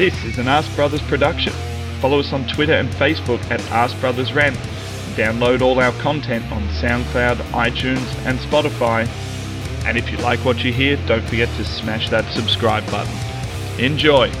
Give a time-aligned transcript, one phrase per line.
[0.00, 1.52] This is an Ask Brothers production.
[2.00, 4.56] Follow us on Twitter and Facebook at Ask Brothers Rant.
[5.14, 9.06] Download all our content on SoundCloud, iTunes, and Spotify.
[9.84, 13.14] And if you like what you hear, don't forget to smash that subscribe button.
[13.78, 14.32] Enjoy!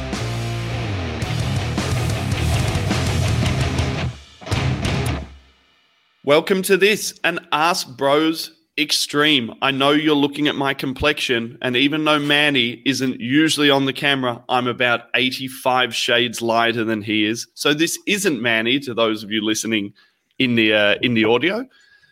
[6.24, 9.54] Welcome to this, an Ask Bros Extreme.
[9.60, 13.92] I know you're looking at my complexion, and even though Manny isn't usually on the
[13.92, 17.46] camera, I'm about 85 shades lighter than he is.
[17.52, 19.92] So this isn't Manny to those of you listening
[20.38, 21.66] in the uh, in the audio.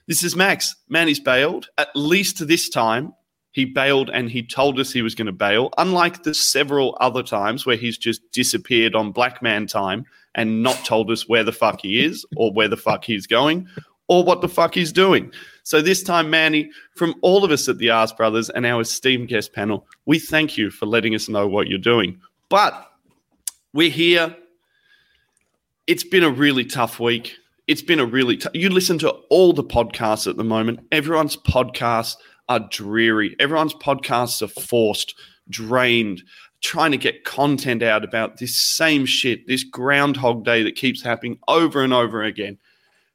[0.08, 0.76] This is Max.
[0.90, 1.68] Manny's bailed.
[1.78, 3.14] At least this time,
[3.52, 5.70] he bailed and he told us he was going to bail.
[5.78, 10.04] Unlike the several other times where he's just disappeared on black man time
[10.34, 13.66] and not told us where the fuck he is or where the fuck he's going
[14.08, 15.32] or what the fuck he's doing.
[15.68, 19.28] So this time, Manny, from all of us at the Ask Brothers and our esteemed
[19.28, 22.18] guest panel, we thank you for letting us know what you're doing.
[22.48, 22.90] But
[23.74, 24.34] we're here.
[25.86, 27.36] It's been a really tough week.
[27.66, 28.40] It's been a really.
[28.54, 30.80] You listen to all the podcasts at the moment.
[30.90, 32.16] Everyone's podcasts
[32.48, 33.36] are dreary.
[33.38, 35.16] Everyone's podcasts are forced,
[35.50, 36.22] drained,
[36.62, 41.38] trying to get content out about this same shit, this groundhog day that keeps happening
[41.46, 42.56] over and over again.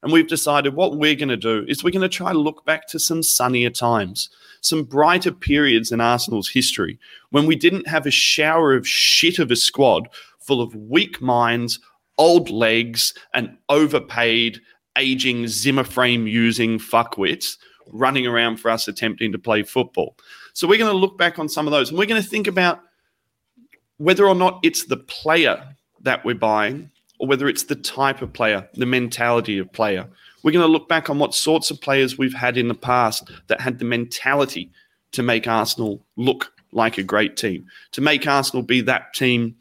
[0.04, 2.66] And we've decided what we're going to do is we're going to try to look
[2.66, 8.06] back to some sunnier times, some brighter periods in Arsenal's history when we didn't have
[8.06, 10.10] a shower of shit of a squad
[10.40, 11.80] full of weak minds,
[12.18, 14.60] old legs, and overpaid,
[14.98, 20.18] aging Zimmer frame using fuckwits running around for us attempting to play football.
[20.54, 22.48] So we're going to look back on some of those and we're going to think
[22.48, 22.82] about
[23.98, 28.34] whether or not it's the player that we're buying or whether it's the type of
[28.34, 30.08] player, the mentality of player.
[30.44, 33.30] We're going to look back on what sorts of players we've had in the past
[33.48, 34.72] that had the mentality
[35.14, 39.56] to make Arsenal look like a great team, to make Arsenal be that team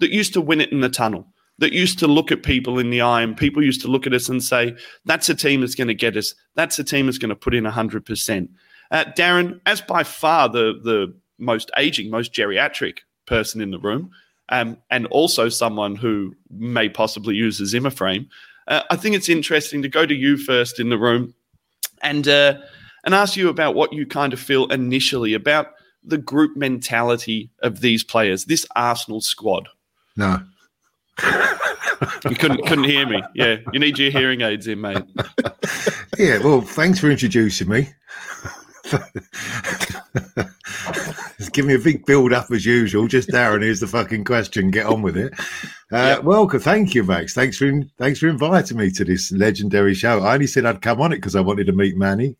[0.00, 1.26] that used to win it in the tunnel,
[1.58, 4.14] that used to look at people in the eye and people used to look at
[4.14, 4.74] us and say,
[5.04, 6.34] that's a team that's going to get us.
[6.54, 8.48] That's a team that's going to put in 100%.
[8.90, 14.10] Uh, Darren, as by far the, the most aging, most geriatric person in the room,
[14.50, 18.28] um, and also someone who may possibly use a Zimmer frame.
[18.68, 21.34] Uh, I think it's interesting to go to you first in the room
[22.02, 22.58] and uh,
[23.04, 25.72] and ask you about what you kind of feel initially about
[26.04, 29.68] the group mentality of these players, this Arsenal squad.
[30.16, 30.42] No.
[32.28, 33.22] you couldn't couldn't hear me.
[33.34, 35.04] Yeah, you need your hearing aids in, mate.
[36.18, 37.90] yeah, well, thanks for introducing me.
[41.48, 43.06] Give me a big build up as usual.
[43.06, 44.70] Just Darren, here's the fucking question.
[44.70, 45.32] Get on with it.
[45.92, 46.24] Uh, yep.
[46.24, 47.34] Welcome, thank you, Max.
[47.34, 50.20] Thanks for thanks for inviting me to this legendary show.
[50.20, 52.36] I only said I'd come on it because I wanted to meet Manny.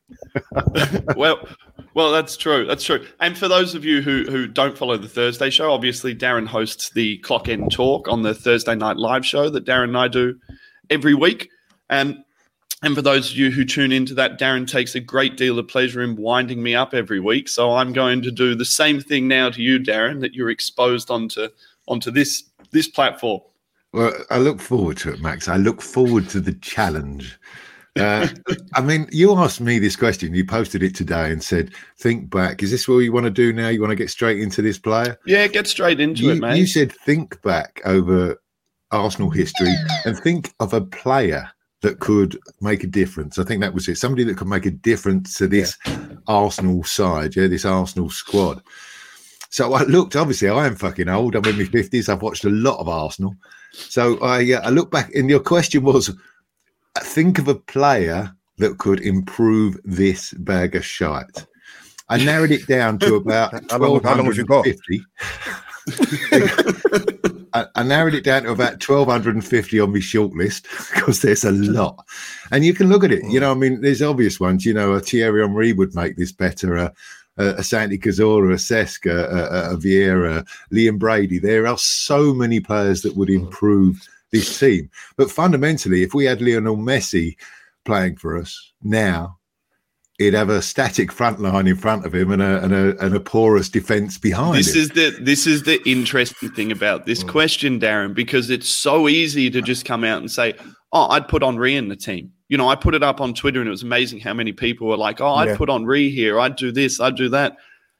[1.16, 1.48] well,
[1.94, 2.66] well, that's true.
[2.66, 3.04] That's true.
[3.18, 6.90] And for those of you who who don't follow the Thursday show, obviously Darren hosts
[6.90, 10.38] the Clock End Talk on the Thursday night live show that Darren and I do
[10.90, 11.48] every week.
[11.88, 12.18] And
[12.82, 15.68] and for those of you who tune into that, Darren takes a great deal of
[15.68, 17.48] pleasure in winding me up every week.
[17.48, 21.10] So I'm going to do the same thing now to you, Darren, that you're exposed
[21.10, 21.48] onto
[21.88, 23.40] onto this this platform.
[23.92, 25.48] Well, I look forward to it, Max.
[25.48, 27.38] I look forward to the challenge.
[27.98, 28.28] Uh,
[28.74, 30.32] I mean, you asked me this question.
[30.32, 32.62] You posted it today and said, "Think back.
[32.62, 33.68] Is this what you want to do now?
[33.68, 36.56] You want to get straight into this player?" Yeah, get straight into you, it, man.
[36.56, 38.40] You said, "Think back over
[38.90, 39.74] Arsenal history
[40.06, 41.50] and think of a player
[41.82, 43.38] that could make a difference.
[43.38, 43.96] I think that was it.
[43.96, 46.06] Somebody that could make a difference to this yeah.
[46.26, 48.62] Arsenal side, yeah, this Arsenal squad.
[49.50, 50.14] So I looked.
[50.14, 51.34] Obviously, I am fucking old.
[51.34, 52.08] I'm in my fifties.
[52.08, 53.34] I've watched a lot of Arsenal.
[53.72, 56.14] So I, uh, I look back, and your question was:
[56.98, 61.46] think of a player that could improve this bag of shite.
[62.08, 65.04] I narrowed it down to about twelve hundred and fifty.
[67.52, 70.62] I, I, narrowed it down to about 1250 on my shortlist
[70.94, 72.04] because there's a lot.
[72.50, 73.40] And you can look at it, you mm.
[73.40, 76.76] know, I mean, there's obvious ones, you know, a Thierry Henry would make this better,
[76.76, 76.92] a,
[77.38, 81.38] a, a Santi Cazorla, a Cesc, a, a, a Vieira, Liam Brady.
[81.38, 83.40] There are so many players that would mm.
[83.40, 84.90] improve this team.
[85.16, 87.36] But fundamentally, if we had Lionel Messi
[87.84, 89.39] playing for us now,
[90.20, 93.16] he'd have a static front line in front of him and a and a, and
[93.16, 94.58] a porous defense behind.
[94.58, 94.82] This him.
[94.82, 97.28] is the this is the interesting thing about this mm.
[97.28, 100.54] question, Darren, because it's so easy to just come out and say,
[100.92, 103.60] "Oh, I'd put Henry in the team." You know, I put it up on Twitter,
[103.60, 105.56] and it was amazing how many people were like, "Oh, I'd yeah.
[105.56, 106.38] put Henry here.
[106.38, 107.00] I'd do this.
[107.00, 107.56] I'd do that."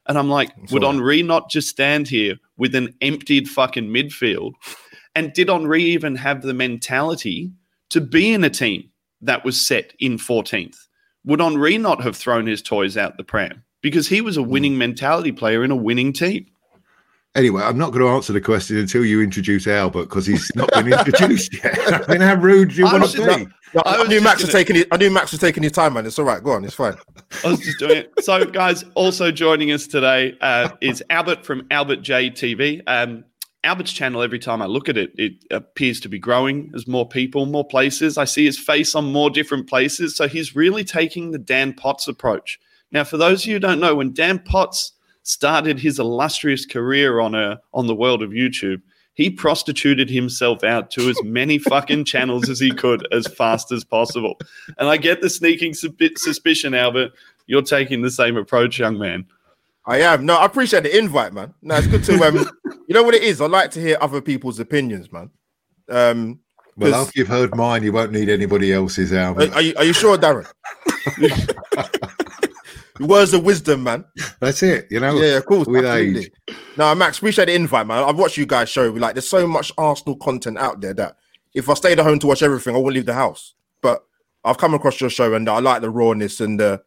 [0.07, 0.93] And I'm like, That's would right.
[0.93, 4.55] Henry not just stand here with an emptied fucking midfield?
[5.15, 7.53] And did Henry even have the mentality
[7.91, 8.91] to be in a team
[9.21, 10.77] that was set in 14th?
[11.31, 13.63] Would Henry not have thrown his toys out the pram?
[13.83, 16.45] Because he was a winning mentality player in a winning team.
[17.37, 20.69] Anyway, I'm not going to answer the question until you introduce Albert because he's not
[20.73, 21.79] been introduced yet.
[22.09, 23.47] I mean, how rude do you I want to just- be?
[23.73, 24.75] No, I I, knew Max was gonna- taking.
[24.75, 26.05] His, I knew Max was taking his time, man.
[26.05, 26.43] It's all right.
[26.43, 26.65] Go on.
[26.65, 26.97] It's fine.
[27.45, 28.13] I was just doing it.
[28.25, 32.83] So, guys, also joining us today uh, is Albert from Albert J TV.
[32.89, 33.23] Um,
[33.63, 36.71] Albert's channel, every time I look at it, it appears to be growing.
[36.71, 38.17] There's more people, more places.
[38.17, 40.17] I see his face on more different places.
[40.17, 42.59] So he's really taking the Dan Potts approach.
[42.91, 44.93] Now, for those of you who don't know, when Dan Potts
[45.23, 48.81] started his illustrious career on a on the world of YouTube,
[49.15, 53.85] he prostituted himself out to as many fucking channels as he could as fast as
[53.85, 54.39] possible.
[54.79, 57.13] And I get the sneaking sus- suspicion, Albert,
[57.47, 59.27] you're taking the same approach, young man.
[59.91, 60.25] I am.
[60.25, 61.53] No, I appreciate the invite, man.
[61.63, 62.15] No, it's good to.
[62.23, 62.37] Um,
[62.87, 63.41] you know what it is?
[63.41, 65.31] I like to hear other people's opinions, man.
[65.89, 66.39] Um,
[66.77, 69.93] Well, after you've heard mine, you won't need anybody else's, are, are you, are you
[69.93, 70.47] sure, Darren?
[73.01, 74.05] Words of wisdom, man.
[74.41, 74.87] That's it.
[74.91, 75.67] You know, Yeah, of course.
[75.67, 76.27] with absolutely.
[76.49, 76.57] age.
[76.77, 78.05] No, Max, appreciate the invite, man.
[78.05, 78.91] I've watched you guys show.
[78.91, 81.17] Like, there's so much Arsenal content out there that
[81.55, 83.55] if I stayed at home to watch everything, I wouldn't leave the house.
[83.81, 84.05] But
[84.45, 86.83] I've come across your show and I like the rawness and the.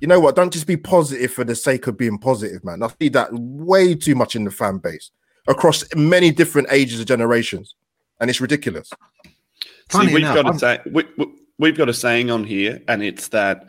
[0.00, 0.36] You know what?
[0.36, 2.82] Don't just be positive for the sake of being positive, man.
[2.82, 5.10] I see that way too much in the fan base
[5.48, 7.74] across many different ages of generations,
[8.20, 8.90] and it's ridiculous.
[9.88, 11.26] Funny See, we've enough, got a I'm- say, we, we,
[11.58, 13.66] we've got a saying on here, and it's that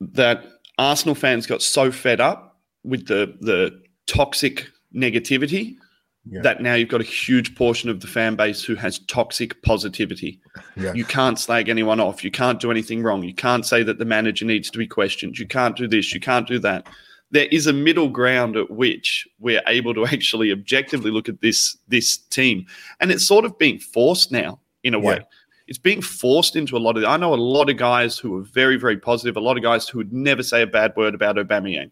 [0.00, 0.44] that
[0.78, 5.76] Arsenal fans got so fed up with the the toxic negativity
[6.30, 6.42] Yeah.
[6.42, 10.40] that now you've got a huge portion of the fan base who has toxic positivity.
[10.76, 10.92] Yeah.
[10.94, 12.22] You can't slag anyone off.
[12.22, 13.24] You can't do anything wrong.
[13.24, 15.36] You can't say that the manager needs to be questioned.
[15.36, 16.14] You can't do this.
[16.14, 16.86] You can't do that.
[17.32, 21.76] There is a middle ground at which we're able to actually objectively look at this
[21.88, 22.64] this team,
[23.00, 25.04] and it's sort of being forced now in a Yeah.
[25.08, 25.20] way.
[25.66, 27.02] It's being forced into a lot of.
[27.04, 29.36] I know a lot of guys who are very very positive.
[29.36, 31.90] A lot of guys who would never say a bad word about Aubameyang.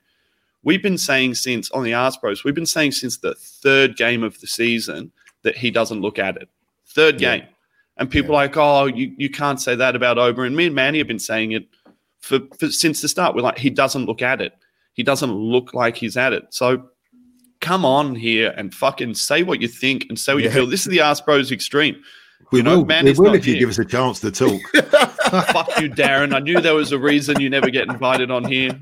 [0.66, 4.24] We've been saying since on the Arts Bros, we've been saying since the third game
[4.24, 5.12] of the season
[5.44, 6.48] that he doesn't look at it.
[6.88, 7.36] Third Yeah.
[7.36, 7.46] game.
[7.98, 10.44] And people are like, oh, you, you can't say that about Auba.
[10.44, 11.68] And me and Manny have been saying it
[12.18, 13.36] for, for since the start.
[13.36, 14.54] We're like, he doesn't look at it.
[14.94, 16.52] He doesn't look like he's at it.
[16.52, 16.88] So
[17.60, 20.66] come on here and fucking say what you think and say what you feel.
[20.66, 22.02] This is the Arts Bros extreme.
[22.52, 24.30] We You know, will, man, we will not if you give us a chance to
[24.30, 24.60] talk.
[25.50, 26.34] Fuck you, Darren.
[26.34, 28.78] I knew there was a reason you never get invited on here.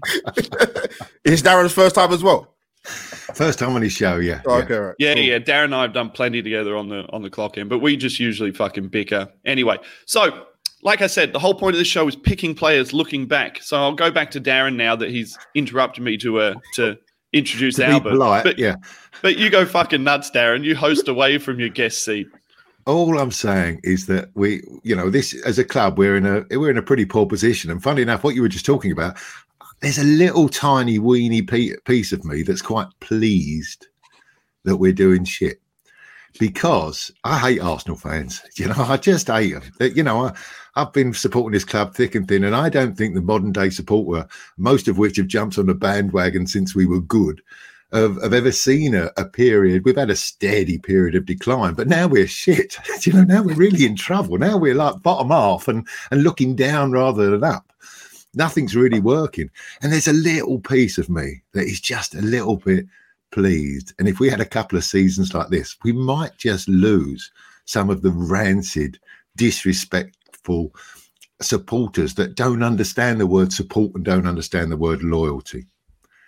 [1.25, 2.55] Is Darren's first time as well.
[2.85, 4.43] First time on his show, yeah.
[4.47, 4.65] Oh, yeah.
[4.65, 4.95] okay, right.
[4.99, 5.23] Yeah, Cool.
[5.25, 5.39] yeah.
[5.39, 7.97] Darren and I have done plenty together on the on the clock end, but we
[7.97, 9.29] just usually fucking bicker.
[9.47, 10.47] Anyway, so
[10.83, 13.63] like I said, the whole point of this show is picking players looking back.
[13.63, 16.99] So I'll go back to Darren now that he's interrupted me to uh to
[17.33, 18.11] introduce To be Albert.
[18.11, 18.77] polite, but, yeah.
[19.23, 20.63] but you go fucking nuts, Darren.
[20.63, 22.29] You host away from your guest seat.
[22.87, 26.45] All I'm saying is that we, you know, this as a club, we're in a
[26.51, 27.71] we're in a pretty poor position.
[27.71, 29.17] And funny enough, what you were just talking about,
[29.81, 33.87] there's a little tiny weeny piece of me that's quite pleased
[34.65, 35.61] that we're doing shit
[36.39, 38.43] because I hate Arsenal fans.
[38.57, 39.73] You know, I just hate them.
[39.81, 40.35] You know, I,
[40.77, 43.71] I've been supporting this club thick and thin, and I don't think the modern day
[43.71, 47.43] supporter, most of which have jumped on the bandwagon since we were good,
[47.95, 49.85] have, have ever seen a, a period.
[49.85, 52.77] We've had a steady period of decline, but now we're shit.
[53.07, 54.37] you know, now we're really in trouble.
[54.37, 57.73] Now we're like bottom half and and looking down rather than up.
[58.35, 59.49] Nothing's really working,
[59.81, 62.87] and there's a little piece of me that is just a little bit
[63.31, 63.95] pleased.
[63.99, 67.31] And if we had a couple of seasons like this, we might just lose
[67.65, 68.99] some of the rancid,
[69.37, 70.75] disrespectful
[71.41, 75.67] supporters that don't understand the word support and don't understand the word loyalty.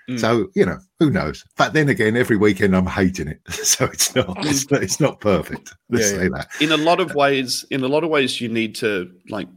[0.09, 0.21] Mm.
[0.21, 1.45] So you know, who knows?
[1.57, 5.21] But then again, every weekend I'm hating it, so it's not it's not, it's not
[5.21, 5.75] perfect.
[5.91, 6.49] Let's Yeah, say that.
[6.61, 9.49] in a lot of ways in a lot of ways you need to like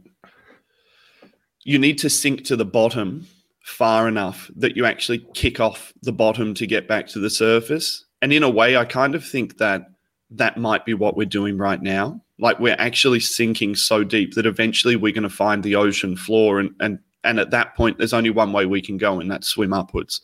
[1.64, 3.26] you need to sink to the bottom
[3.64, 8.04] far enough that you actually kick off the bottom to get back to the surface
[8.22, 9.82] and in a way i kind of think that
[10.30, 14.46] that might be what we're doing right now like we're actually sinking so deep that
[14.46, 18.12] eventually we're going to find the ocean floor and and and at that point there's
[18.12, 20.20] only one way we can go and that's swim upwards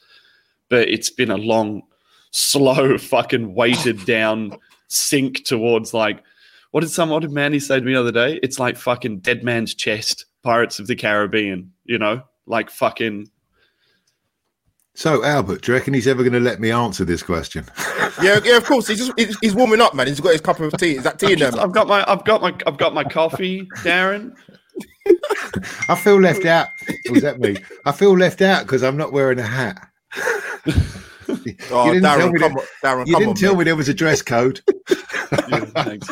[0.69, 1.83] but it's been a long
[2.31, 4.57] slow fucking weighted down
[4.89, 6.23] sink towards like
[6.77, 8.39] what did some what did Manny say to me the other day?
[8.43, 12.23] It's like fucking dead man's chest, Pirates of the Caribbean, you know?
[12.45, 13.31] Like fucking
[14.95, 17.65] So Albert, do you reckon he's ever going to let me answer this question?
[18.23, 18.89] yeah, yeah, of course.
[18.89, 20.07] He's just he's, he's warming up, man.
[20.07, 20.97] He's got his cup of tea.
[20.97, 21.59] Is that tea in there?
[21.59, 24.35] I've got my I've got my I've got my coffee, Darren.
[25.89, 26.69] I feel left out.
[27.11, 27.57] Was that me?
[27.85, 29.89] I feel left out because I'm not wearing a hat.
[31.73, 32.67] Oh, you didn't tell Darren, me come that- on,
[32.99, 34.61] Darren, You come didn't on, tell me there was a dress code.
[35.49, 36.09] Yeah, thanks,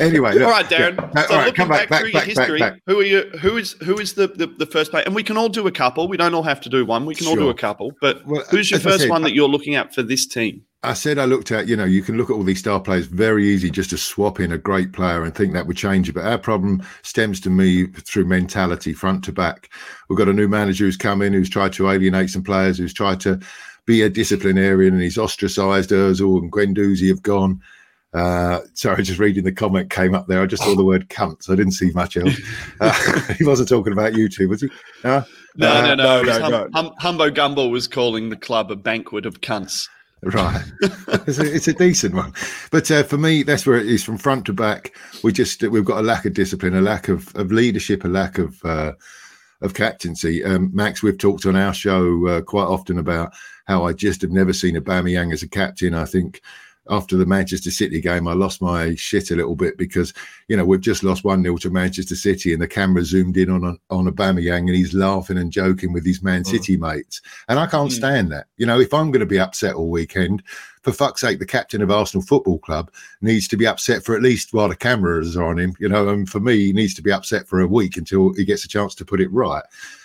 [0.00, 0.96] anyway, look, All right, Darren.
[0.96, 1.22] yeah.
[1.22, 2.82] So all right, looking come back, back, through back, your history, back, back.
[2.86, 3.22] who are you?
[3.40, 5.04] Who is who is the, the, the first player?
[5.06, 6.08] And we can all do a couple.
[6.08, 7.06] We don't all have to do one.
[7.06, 7.92] We can all do a couple.
[8.00, 10.62] But Well, who's your first said, one that you're looking at for this team?
[10.82, 13.04] I said I looked at, you know, you can look at all these star players,
[13.06, 16.14] very easy just to swap in a great player and think that would change it.
[16.14, 19.68] But our problem stems to me through mentality, front to back.
[20.08, 22.94] We've got a new manager who's come in, who's tried to alienate some players, who's
[22.94, 23.38] tried to
[23.84, 27.60] be a disciplinarian, and he's ostracised Ozil and Guendouzi have gone.
[28.14, 30.42] Uh, sorry, just reading the comment came up there.
[30.42, 32.36] I just saw the word cunt, so I didn't see much else.
[32.80, 34.70] Uh, he wasn't talking about you two, was he?
[35.04, 35.24] No,
[35.56, 36.22] No, Uh, no, no.
[36.22, 39.86] no, it no, hum, Hum, Humbo Gumbo was calling the club a banquet of cunts.
[40.22, 40.62] Right,
[41.26, 42.34] it's, a, it's a decent one,
[42.70, 44.92] but uh, for me, that's where it is from front to back.
[45.24, 48.36] We just we've got a lack of discipline, a lack of, of leadership, a lack
[48.36, 48.92] of uh,
[49.62, 50.44] of captaincy.
[50.44, 53.32] Um, Max, we've talked on our show uh, quite often about
[53.66, 55.94] how I just have never seen Aubameyang as a captain.
[55.94, 56.42] I think
[56.90, 60.12] after the Manchester City game, I lost my shit a little bit because
[60.48, 63.48] you know we've just lost one 0 to Manchester City, and the camera zoomed in
[63.48, 67.66] on on Aubameyang, and he's laughing and joking with his Man City mates, and I
[67.66, 67.94] can't Mm.
[67.94, 68.46] stand that.
[68.58, 70.42] You know, if I'm going to be upset all weekend,
[70.82, 74.22] for fuck's sake, the captain of Arsenal Football Club needs to be upset for at
[74.22, 75.74] least while the cameras are on him.
[75.78, 78.44] You know, and for me, he needs to be upset for a week until he
[78.44, 79.62] gets a chance to put it right.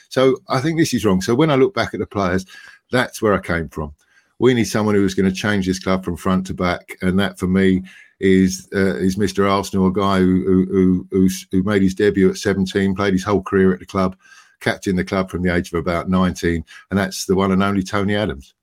[0.10, 1.22] So I think this is wrong.
[1.22, 2.46] So when I look back at the players,
[2.92, 3.94] that's where I came from.
[4.40, 7.20] We need someone who is going to change this club from front to back, and
[7.20, 7.84] that for me
[8.20, 9.50] is uh, is Mr.
[9.50, 13.42] Arsenal, a guy who who, who who made his debut at 17, played his whole
[13.42, 14.18] career at the club,
[14.60, 17.84] captained the club from the age of about 19, and that's the one and only
[17.84, 18.54] Tony Adams.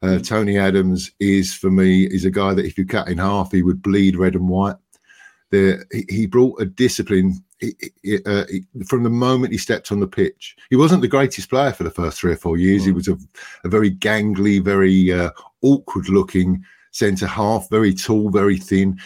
[0.00, 3.50] Uh, Tony Adams is for me is a guy that if you cut in half,
[3.50, 4.76] he would bleed red and white.
[5.50, 8.44] The, he, brought a discipline uh,
[8.86, 10.56] from the moment he stepped on the pitch.
[10.70, 12.84] He wasn't the greatest player for the first three or four years.
[12.84, 13.18] He was a,
[13.64, 15.30] a very gangly, very uh,
[15.62, 18.98] awkward looking centre half, very tall, very thin.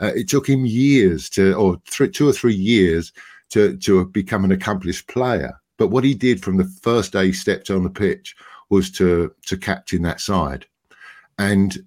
[0.00, 3.12] Uh, it took him years to, or two or three years
[3.50, 5.58] to, to become an accomplished player.
[5.78, 8.34] But what he did from the first day he stepped on the pitch
[8.70, 10.66] was to to captain that side.
[11.38, 11.78] And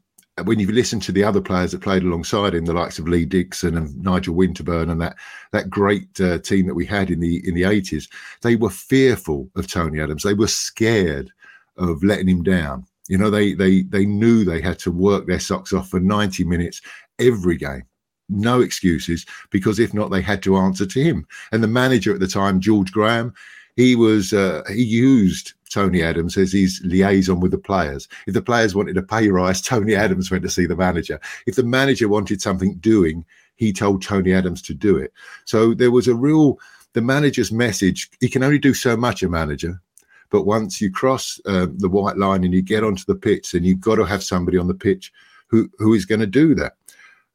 [0.46, 3.26] when you listen to the other players that played alongside him, the likes of Lee
[3.26, 5.16] Dixon and Nigel Winterburn and that
[5.52, 8.08] that great uh, team that we had in the in the eighties,
[8.42, 10.24] they were fearful of Tony Adams.
[10.24, 11.32] They were scared
[11.78, 12.86] of letting him down.
[13.08, 16.44] You know, they they they knew they had to work their socks off for ninety
[16.44, 16.82] minutes
[17.18, 17.84] every game.
[18.30, 21.26] No excuses, because if not, they had to answer to him.
[21.52, 23.34] And the manager at the time, George Graham,
[23.80, 28.10] he was uh, he used Tony Adams as his liaison with the players.
[28.28, 31.18] If the players wanted a pay rise, Tony Adams went to see the manager.
[31.48, 33.24] If the manager wanted something doing,
[33.56, 35.14] he told Tony Adams to do it.
[35.46, 36.60] So there was a real
[36.92, 38.10] the manager's message.
[38.20, 39.82] He can only do so much, a manager.
[40.30, 43.64] But once you cross uh, the white line and you get onto the pitch, then
[43.64, 45.14] you've got to have somebody on the pitch
[45.48, 46.74] who who is going to do that.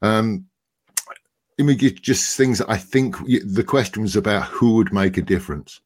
[0.02, 0.44] Um,
[1.58, 5.22] I mean, ju- just things I think the question was about who would make a
[5.22, 5.80] difference.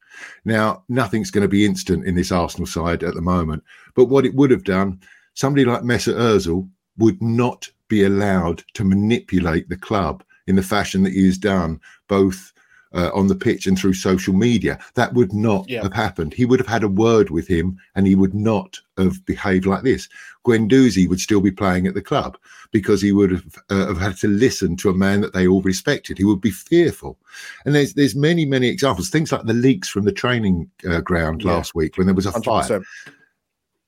[0.45, 3.63] Now, nothing's going to be instant in this Arsenal side at the moment,
[3.95, 5.01] but what it would have done,
[5.35, 11.03] somebody like Mesut Ozil would not be allowed to manipulate the club in the fashion
[11.03, 12.53] that he has done, both
[12.93, 14.79] uh, on the pitch and through social media.
[14.95, 15.83] That would not Yeah.
[15.83, 16.35] have happened.
[16.35, 19.83] He would have had a word with him, and he would not have behaved like
[19.83, 20.09] this.
[20.47, 22.39] Guendouzi would still be playing at the club
[22.73, 25.61] because he would have, uh, have had to listen to a man that they all
[25.63, 26.17] respected.
[26.17, 27.19] He would be fearful.
[27.65, 29.11] And there's there's many many examples.
[29.11, 31.53] Things like the leaks from the training uh, ground Yeah.
[31.53, 32.63] last week when there was a Hundred fight.
[32.63, 32.85] percent.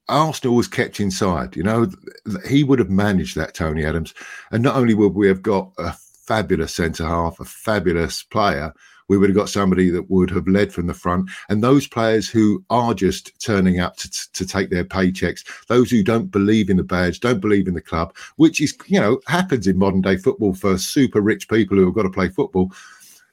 [0.09, 1.55] Arsenal was kept inside.
[1.57, 1.89] You know,
[2.49, 4.13] he would have managed that, Tony Adams.
[4.51, 5.95] And not only would we have got a
[6.31, 8.73] fabulous centre half, a fabulous player,
[9.09, 11.29] we would have got somebody that would have led from the front.
[11.49, 16.05] And those players who are just turning up to, to take their paychecks, those who
[16.05, 19.67] don't believe in the badge, don't believe in the club, which is, you know, happens
[19.67, 22.71] in modern day football for super rich people who have got to play football,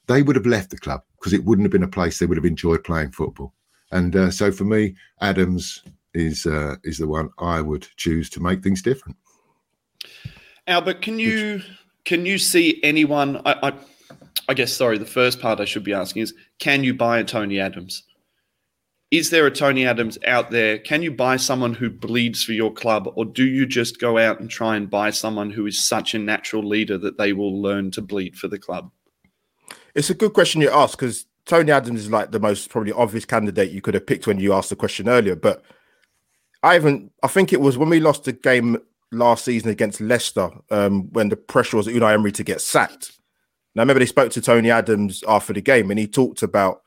[0.07, 2.37] they would have left the club because it wouldn't have been a place they would
[2.37, 3.53] have enjoyed playing football.
[3.91, 5.83] And uh, so for me, Adams
[6.15, 9.17] is uh, is the one I would choose to make things different.
[10.65, 11.61] Albert, can you
[12.07, 13.41] can you see anyone?
[13.45, 13.73] I, I
[14.47, 14.97] I guess sorry.
[14.97, 18.03] The first part I should be asking is: Can you buy a Tony Adams?
[19.11, 20.79] Is there a Tony Adams out there?
[20.79, 24.39] Can you buy someone who bleeds for your club, or do you just go out
[24.39, 27.91] and try and buy someone who is such a natural leader that they will learn
[27.91, 28.89] to bleed for the club?
[29.93, 33.25] It's a good question you ask because Tony Adams is like the most probably obvious
[33.25, 35.35] candidate you could have picked when you asked the question earlier.
[35.35, 35.61] But
[36.63, 37.11] I haven't.
[37.21, 38.77] I think it was when we lost the game
[39.11, 43.13] last season against Leicester um, when the pressure was Unai Emery to get sacked.
[43.75, 46.81] Now, remember they spoke to Tony Adams after the game, and he talked about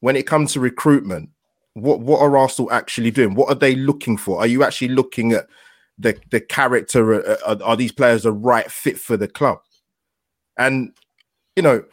[0.00, 1.30] when it comes to recruitment,
[1.74, 3.34] what what are Arsenal actually doing?
[3.34, 4.38] What are they looking for?
[4.38, 5.46] Are you actually looking at
[5.98, 7.26] the the character?
[7.26, 9.58] uh, Are, are these players the right fit for the club?
[10.56, 10.92] And
[11.56, 11.84] you know,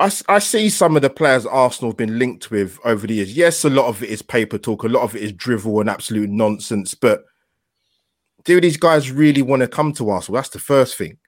[0.00, 3.36] I, I see some of the players Arsenal have been linked with over the years.
[3.36, 5.88] Yes, a lot of it is paper talk, a lot of it is drivel and
[5.88, 6.94] absolute nonsense.
[6.94, 7.24] But
[8.44, 10.36] do these guys really want to come to Arsenal?
[10.36, 11.18] That's the first thing.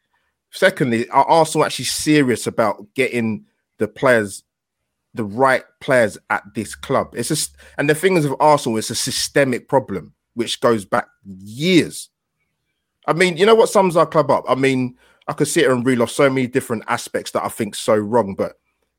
[0.50, 3.44] Secondly, are Arsenal actually serious about getting
[3.78, 4.42] the players,
[5.14, 7.14] the right players at this club?
[7.14, 11.08] It's just, and the thing is with Arsenal, it's a systemic problem which goes back
[11.25, 12.11] years.
[13.06, 14.44] I mean, you know what sums our club up?
[14.49, 14.96] I mean,
[15.28, 17.96] I could sit here and reel off so many different aspects that I think so
[17.96, 18.35] wrong.
[18.35, 18.54] But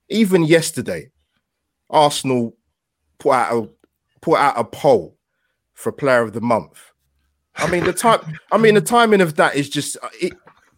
[0.09, 1.11] even yesterday,
[1.89, 2.55] Arsenal
[3.19, 3.69] put out a
[4.21, 5.17] put out a poll
[5.73, 6.91] for Player of the Month.
[7.57, 8.39] I mean, the time.
[8.51, 10.33] I mean, the timing of that is just it,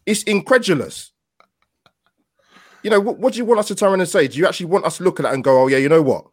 [0.05, 1.11] it's incredulous.
[2.83, 4.27] You know, what, what do you want us to turn around and say?
[4.27, 6.01] Do you actually want us to look at that and go, "Oh yeah, you know
[6.01, 6.25] what?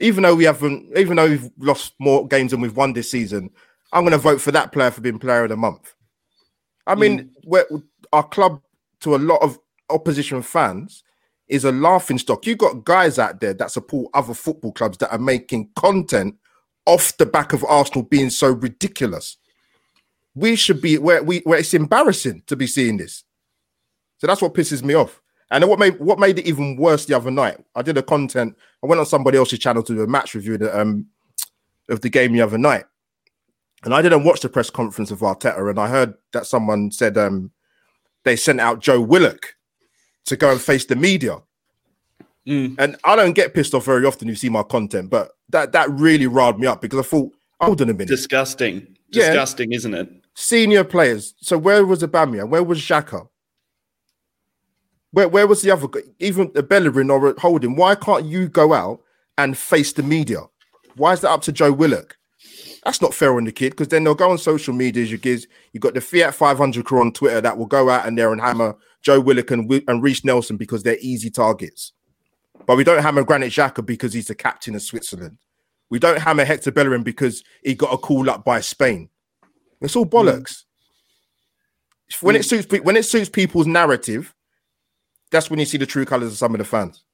[0.00, 3.50] Even though we haven't, even though we've lost more games than we've won this season,
[3.92, 5.94] I'm going to vote for that player for being Player of the Month."
[6.86, 7.82] I mean, mm.
[8.12, 8.60] our club
[9.00, 9.58] to a lot of
[9.88, 11.04] opposition fans
[11.48, 12.46] is a laughing stock.
[12.46, 16.36] You got guys out there that support other football clubs that are making content
[16.86, 19.36] off the back of Arsenal being so ridiculous.
[20.34, 23.24] We should be where we where it's embarrassing to be seeing this.
[24.18, 25.20] So that's what pisses me off.
[25.50, 28.56] And what made what made it even worse the other night, I did a content.
[28.82, 31.06] I went on somebody else's channel to do a match review of the, um,
[31.88, 32.84] of the game the other night,
[33.82, 35.68] and I didn't watch the press conference of Arteta.
[35.68, 37.50] And I heard that someone said um,
[38.24, 39.56] they sent out Joe Willock
[40.26, 41.38] to go and face the media.
[42.46, 42.76] Mm.
[42.78, 44.28] And I don't get pissed off very often.
[44.28, 47.82] You see my content, but that that really riled me up because I thought, hold
[47.82, 49.76] on a minute, disgusting, disgusting, yeah.
[49.76, 50.19] isn't it?
[50.34, 51.34] Senior players.
[51.40, 52.48] So where was Abamia?
[52.48, 53.28] Where was Xhaka?
[55.12, 55.88] Where where was the other?
[56.18, 57.76] Even a Bellerin or a Holding?
[57.76, 59.00] Why can't you go out
[59.36, 60.42] and face the media?
[60.96, 62.16] Why is that up to Joe Willock?
[62.84, 65.02] That's not fair on the kid because then they'll go on social media.
[65.02, 68.06] As you give you got the Fiat 500 crew on Twitter that will go out
[68.06, 71.92] and there and hammer Joe Willock and, and Reiss Nelson because they're easy targets.
[72.66, 75.38] But we don't hammer Granit Xhaka because he's the captain of Switzerland.
[75.90, 79.08] We don't hammer Hector Bellerin because he got a call up by Spain.
[79.80, 80.64] It's all bollocks.
[82.12, 82.22] Mm.
[82.22, 84.34] When it suits when it suits people's narrative,
[85.30, 87.04] that's when you see the true colors of some of the fans.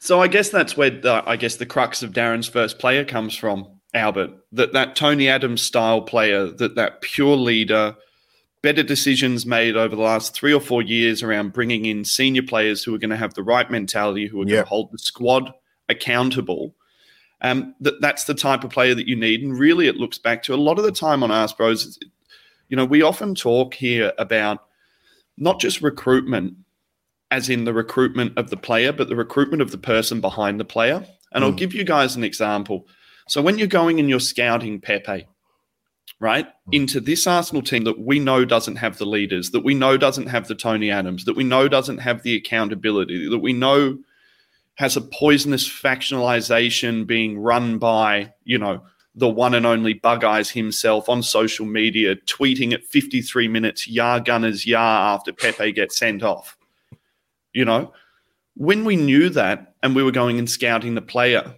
[0.00, 3.36] So I guess that's where the, I guess the crux of Darren's first player comes
[3.36, 3.68] from.
[3.94, 7.94] Albert, that that Tony Adams style player, that that pure leader,
[8.62, 12.82] better decisions made over the last three or four years around bringing in senior players
[12.82, 15.52] who are going to have the right mentality, who are going to hold the squad
[15.88, 16.74] accountable.
[17.42, 20.44] Um, that that's the type of player that you need, and really, it looks back
[20.44, 21.98] to a lot of the time on Ask Bros.
[22.68, 24.64] You know, we often talk here about
[25.36, 26.54] not just recruitment,
[27.30, 30.64] as in the recruitment of the player, but the recruitment of the person behind the
[30.64, 31.04] player.
[31.32, 31.46] And mm.
[31.46, 32.86] I'll give you guys an example.
[33.26, 35.26] So when you're going and you're scouting Pepe,
[36.20, 36.52] right, mm.
[36.70, 40.28] into this Arsenal team that we know doesn't have the leaders, that we know doesn't
[40.28, 43.98] have the Tony Adams, that we know doesn't have the accountability, that we know
[44.82, 48.82] has a poisonous factionalization being run by, you know,
[49.14, 54.18] the one and only Bug Eyes himself on social media, tweeting at 53 minutes, Yar
[54.18, 56.56] Gunners, Yar, after Pepe gets sent off.
[57.52, 57.92] You know,
[58.56, 61.54] when we knew that and we were going and scouting the player,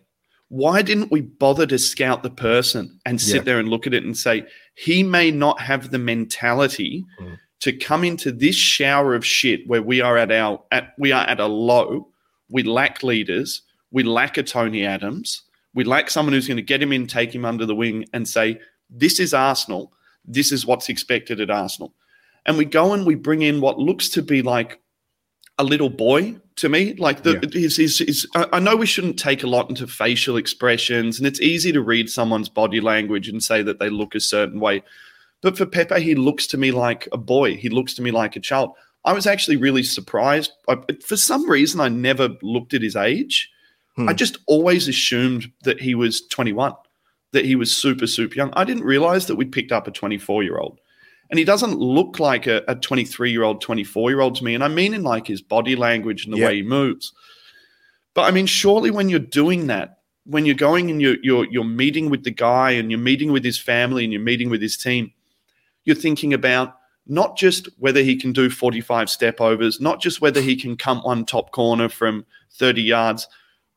[0.48, 3.42] why didn't we bother to scout the person and sit yeah.
[3.42, 7.38] there and look at it and say he may not have the mentality mm.
[7.60, 11.24] to come into this shower of shit where we are at our at we are
[11.24, 12.10] at a low
[12.48, 15.42] we lack leaders we lack a tony adams
[15.74, 18.26] we lack someone who's going to get him in take him under the wing and
[18.26, 18.58] say
[18.90, 19.92] this is arsenal
[20.24, 21.94] this is what's expected at arsenal
[22.46, 24.80] and we go and we bring in what looks to be like
[25.58, 26.94] a little boy to me.
[26.94, 27.60] Like the yeah.
[27.60, 31.40] his, his, his, I know we shouldn't take a lot into facial expressions, and it's
[31.40, 34.82] easy to read someone's body language and say that they look a certain way.
[35.42, 37.56] But for Pepe, he looks to me like a boy.
[37.56, 38.72] He looks to me like a child.
[39.04, 40.52] I was actually really surprised.
[40.68, 43.50] I, for some reason, I never looked at his age.
[43.96, 44.08] Hmm.
[44.08, 46.72] I just always assumed that he was 21,
[47.32, 48.52] that he was super, super young.
[48.54, 50.80] I didn't realize that we'd picked up a 24 year old
[51.30, 54.62] and he doesn't look like a 23 year old 24 year old to me and
[54.62, 57.12] i mean in like his body language and the way he moves
[58.14, 61.64] but i mean surely when you're doing that when you're going and you're, you're you're
[61.64, 64.76] meeting with the guy and you're meeting with his family and you're meeting with his
[64.76, 65.12] team
[65.84, 70.40] you're thinking about not just whether he can do 45 step overs not just whether
[70.40, 73.28] he can come one top corner from 30 yards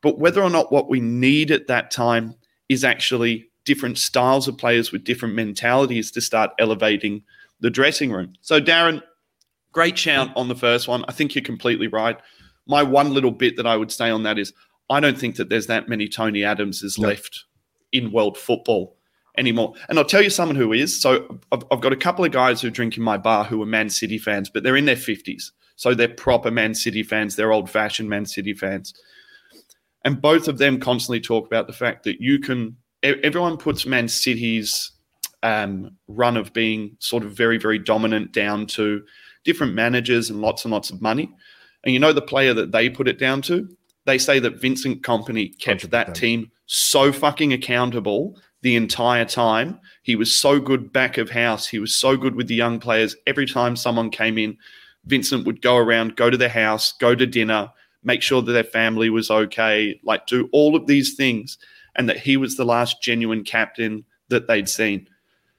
[0.02, 2.34] but whether or not what we need at that time
[2.68, 7.22] is actually different styles of players with different mentalities to start elevating
[7.60, 8.32] the dressing room.
[8.40, 9.02] So, Darren,
[9.72, 11.04] great shout on the first one.
[11.08, 12.18] I think you're completely right.
[12.66, 14.52] My one little bit that I would say on that is
[14.90, 17.08] I don't think that there's that many Tony Adamses no.
[17.08, 17.44] left
[17.92, 18.96] in world football
[19.38, 19.72] anymore.
[19.88, 21.00] And I'll tell you someone who is.
[21.00, 23.66] So I've, I've, got a couple of guys who drink in my bar who are
[23.66, 25.52] Man City fans, but they're in their 50s.
[25.76, 27.36] So they're proper Man City fans.
[27.36, 28.92] They're old fashioned Man City fans.
[30.04, 34.08] And both of them constantly talk about the fact that you can, everyone puts Man
[34.08, 34.90] City's
[35.42, 39.02] um, run of being sort of very, very dominant down to
[39.44, 41.30] different managers and lots and lots of money.
[41.84, 43.68] And you know the player that they put it down to?
[44.04, 45.90] They say that Vincent Kompany kept 100%.
[45.90, 49.78] that team so fucking accountable the entire time.
[50.02, 51.66] He was so good back of house.
[51.66, 53.14] He was so good with the young players.
[53.26, 54.56] Every time someone came in,
[55.04, 57.70] Vincent would go around, go to their house, go to dinner,
[58.02, 61.58] make sure that their family was okay, like do all of these things,
[61.96, 65.08] and that he was the last genuine captain that they'd seen.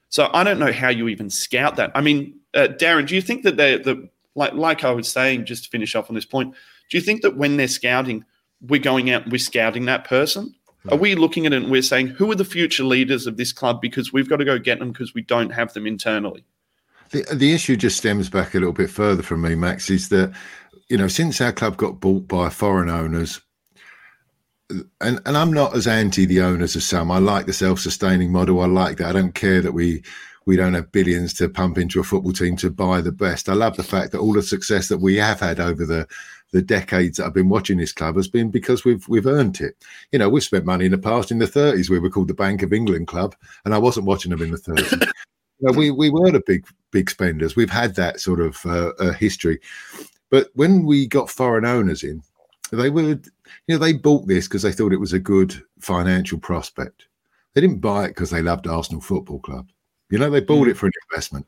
[0.08, 1.92] So I don't know how you even scout that.
[1.94, 5.46] I mean, uh, Darren, do you think that they the like like I was saying,
[5.46, 6.54] just to finish off on this point,
[6.90, 8.24] do you think that when they're scouting,
[8.60, 10.54] we're going out and we're scouting that person?
[10.88, 13.52] Are we looking at it and we're saying who are the future leaders of this
[13.52, 16.44] club because we've got to go get them because we don't have them internally?
[17.10, 20.32] The, the issue just stems back a little bit further from me, Max, is that,
[20.88, 23.40] you know, since our club got bought by foreign owners,
[25.00, 27.10] and, and I'm not as anti the owners as some.
[27.10, 28.60] I like the self sustaining model.
[28.60, 29.08] I like that.
[29.08, 30.02] I don't care that we
[30.46, 33.48] we don't have billions to pump into a football team to buy the best.
[33.48, 36.08] I love the fact that all the success that we have had over the
[36.52, 39.76] the decades that I've been watching this club has been because we've we've earned it.
[40.12, 41.30] You know, we've spent money in the past.
[41.30, 44.30] In the 30s, we were called the Bank of England club, and I wasn't watching
[44.30, 45.00] them in the 30s.
[45.60, 47.56] you know, we we were the big big spenders.
[47.56, 49.60] We've had that sort of uh, uh, history,
[50.30, 52.22] but when we got foreign owners in,
[52.72, 53.20] they were you
[53.68, 57.06] know they bought this because they thought it was a good financial prospect.
[57.54, 59.68] They didn't buy it because they loved Arsenal Football Club.
[60.08, 60.70] You know, they bought mm.
[60.70, 61.46] it for an investment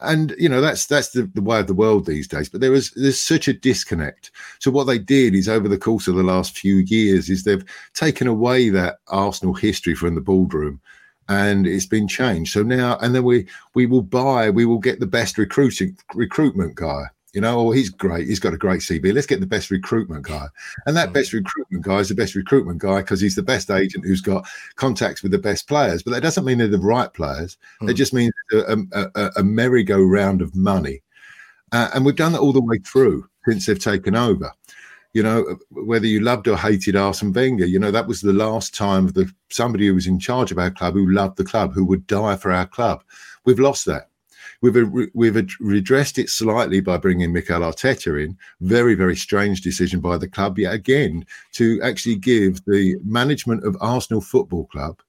[0.00, 2.48] and you know that's that's the, the way of the world these days.
[2.48, 4.30] But there is there's such a disconnect.
[4.58, 7.64] So what they did is over the course of the last few years is they've
[7.94, 10.80] taken away that arsenal history from the boardroom
[11.28, 12.52] and it's been changed.
[12.52, 16.74] So now and then we we will buy we will get the best recruiting recruitment
[16.74, 17.06] guy
[17.36, 18.26] you know, oh, he's great.
[18.26, 19.12] He's got a great CV.
[19.12, 20.46] Let's get the best recruitment guy.
[20.86, 24.06] And that best recruitment guy is the best recruitment guy because he's the best agent
[24.06, 26.02] who's got contacts with the best players.
[26.02, 27.58] But that doesn't mean they're the right players.
[27.82, 28.78] It just means a,
[29.14, 31.02] a, a merry-go-round of money.
[31.72, 34.50] Uh, and we've done that all the way through since they've taken over.
[35.12, 38.74] You know, whether you loved or hated Arsene Wenger, you know, that was the last
[38.74, 41.84] time the somebody who was in charge of our club who loved the club, who
[41.84, 43.04] would die for our club.
[43.44, 44.08] We've lost that.
[44.62, 48.36] We've uh, we've redressed it slightly by bringing Mikel Arteta in.
[48.60, 53.76] Very very strange decision by the club yet again to actually give the management of
[53.80, 55.00] Arsenal Football Club,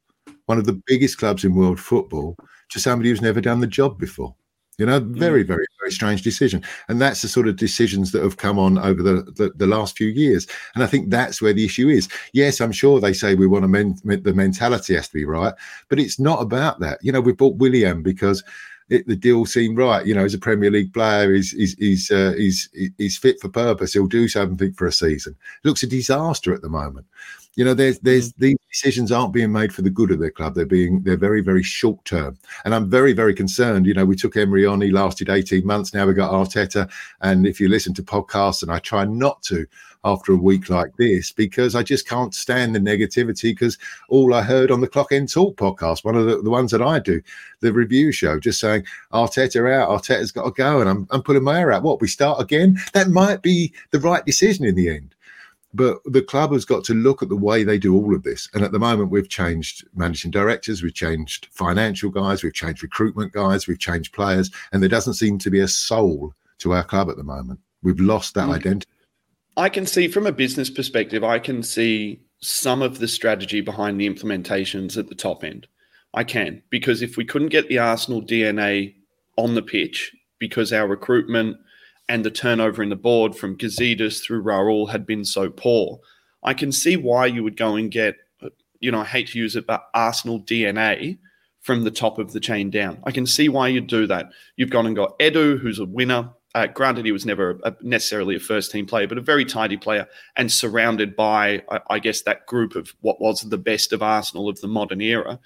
[0.46, 2.36] one of the biggest clubs in world football,
[2.70, 4.36] to somebody who's never done the job before.
[4.78, 5.18] You know, mm.
[5.18, 6.64] very, very, very strange decision.
[6.88, 9.98] And that's the sort of decisions that have come on over the, the, the, last
[9.98, 10.46] few years.
[10.76, 12.08] And I think that's where the issue is.
[12.34, 15.54] Yes, I'm sure they say we want to, men, the mentality has to be right,
[15.90, 17.00] but it's not about that.
[17.02, 18.44] You know, we bought Willian because
[18.90, 20.06] it, the deal seemed right.
[20.06, 23.50] You know, as a Premier League player, he's he's he's, uh, he's he's fit for
[23.50, 23.94] purpose.
[23.94, 25.36] He'll do something for a season.
[25.64, 27.06] It looks a disaster at the moment.
[27.56, 28.38] You know, there's there's mm.
[28.38, 30.56] these decisions aren't being made for the good of their club.
[30.56, 33.88] They're being they're very very short term, and I'm very very concerned.
[33.88, 34.80] You know, we took Emery on.
[34.80, 35.94] He lasted 18 months.
[35.94, 36.90] Now we got Arteta,
[37.22, 39.66] and if you listen to podcasts, and I try not to,
[40.08, 43.52] after a week like this because I just can't stand the negativity.
[43.52, 43.78] Because
[44.10, 46.82] all I heard on the Clock End Talk podcast, one of the, the ones that
[46.82, 47.22] I do,
[47.60, 51.44] the review show, just saying Arteta out, Arteta's got to go, and I'm I'm putting
[51.44, 51.84] my hair out.
[51.84, 52.80] What we start again?
[52.94, 55.14] That might be the right decision in the end.
[55.74, 58.50] But the club has got to look at the way they do all of this.
[58.54, 63.34] And at the moment, we've changed managing directors, we've changed financial guys, we've changed recruitment
[63.34, 67.10] guys, we've changed players, and there doesn't seem to be a soul to our club
[67.10, 67.60] at the moment.
[67.84, 68.56] We've lost that mm.
[68.56, 68.90] identity.
[69.58, 74.00] I can see from a business perspective, I can see some of the strategy behind
[74.00, 75.66] the implementations at the top end.
[76.14, 78.94] I can, because if we couldn't get the Arsenal DNA
[79.36, 81.58] on the pitch because our recruitment
[82.08, 86.00] and the turnover in the board from Gazidis through Raul had been so poor,
[86.44, 88.16] I can see why you would go and get,
[88.80, 91.18] you know, I hate to use it, but Arsenal DNA
[91.62, 93.00] from the top of the chain down.
[93.06, 94.30] I can see why you'd do that.
[94.56, 98.36] You've gone and got Edu, who's a winner, uh, granted, he was never a, necessarily
[98.36, 102.22] a first team player, but a very tidy player and surrounded by, I, I, guess,
[102.24, 105.40] that group of what was the best of Arsenal of the modern era.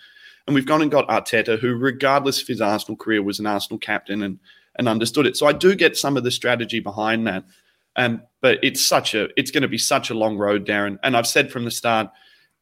[0.47, 3.79] And we've gone and got Arteta, who, regardless of his Arsenal career, was an Arsenal
[3.79, 4.39] captain and
[4.77, 5.35] and understood it.
[5.35, 7.43] So I do get some of the strategy behind that.
[7.97, 10.97] Um, but it's such a it's going to be such a long road, Darren.
[11.03, 12.09] And I've said from the start,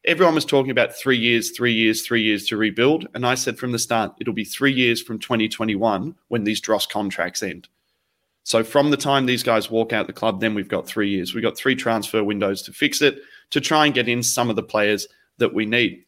[0.05, 3.07] everyone was talking about three years, three years, three years to rebuild.
[3.13, 6.87] And I said from the start, it'll be three years from 2021 when these dross
[6.87, 7.67] contracts end.
[8.49, 11.35] So from the time these guys walk out the club, then we've got three years.
[11.35, 13.19] We've got three transfer windows to fix it,
[13.51, 15.07] to try and get in some of the players
[15.37, 16.03] that we need.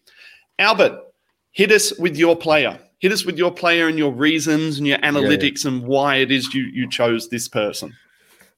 [0.58, 1.04] Albert,
[1.52, 2.80] hit us with your player.
[2.98, 5.78] Hit us with your player and your reasons and your analytics yeah, yeah.
[5.78, 7.94] and why it is you you chose this person.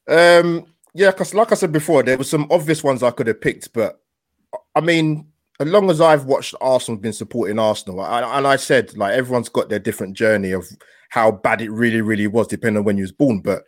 [0.08, 3.42] Um, yeah, because like I said before, there were some obvious ones I could have
[3.42, 4.00] picked, but
[4.76, 5.28] I mean,
[5.60, 9.50] as long as I've watched Arsenal, been supporting Arsenal, I, and I said like everyone's
[9.50, 10.66] got their different journey of
[11.14, 13.40] how bad it really, really was, depending on when you was born.
[13.40, 13.66] But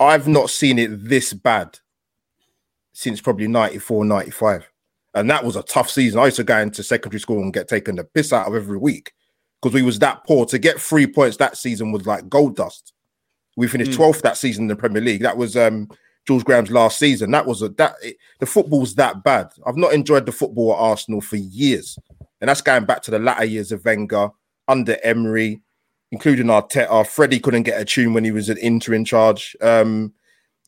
[0.00, 1.78] I've not seen it this bad
[2.92, 4.68] since probably 94, 95.
[5.14, 6.18] And that was a tough season.
[6.18, 8.78] I used to go into secondary school and get taken the piss out of every
[8.78, 9.12] week
[9.62, 10.44] because we was that poor.
[10.46, 12.92] To get three points that season was like gold dust.
[13.56, 13.98] We finished Mm.
[13.98, 15.22] 12th that season in the Premier League.
[15.22, 15.88] That was um
[16.26, 17.30] George Graham's last season.
[17.30, 19.50] That was a that it, the football's that bad.
[19.64, 21.96] I've not enjoyed the football at Arsenal for years,
[22.40, 24.30] and that's going back to the latter years of Wenger
[24.66, 25.62] under Emery,
[26.10, 27.06] including Arteta.
[27.06, 29.56] Freddie couldn't get a tune when he was at Inter in charge.
[29.60, 30.12] Um,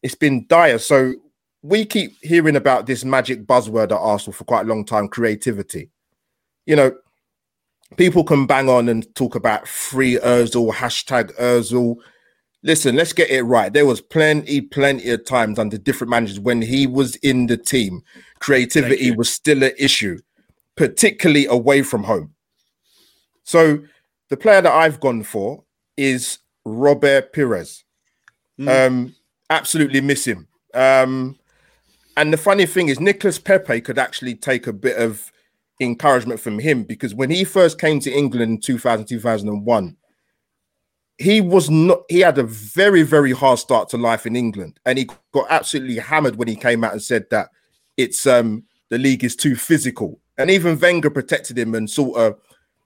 [0.03, 0.79] it's been dire.
[0.79, 1.15] So
[1.63, 5.91] we keep hearing about this magic buzzword at Arsenal for quite a long time: creativity.
[6.67, 6.93] You know,
[7.97, 11.97] people can bang on and talk about free Özil, hashtag Özil.
[12.63, 13.73] Listen, let's get it right.
[13.73, 18.03] There was plenty, plenty of times under different managers when he was in the team,
[18.39, 20.19] creativity was still an issue,
[20.77, 22.35] particularly away from home.
[23.45, 23.79] So
[24.31, 25.63] the player that I've gone for
[25.97, 27.85] is Robert Pires.
[28.59, 28.87] Mm.
[28.87, 29.17] Um,
[29.51, 30.47] absolutely miss him.
[30.73, 31.37] Um,
[32.17, 35.31] and the funny thing is, Nicolas Pepe could actually take a bit of
[35.81, 39.97] encouragement from him because when he first came to England in 2000, 2001,
[41.19, 44.79] he was not, he had a very, very hard start to life in England.
[44.87, 47.51] And he got absolutely hammered when he came out and said that
[47.97, 50.19] it's um the league is too physical.
[50.39, 52.41] And even Wenger protected him and sort of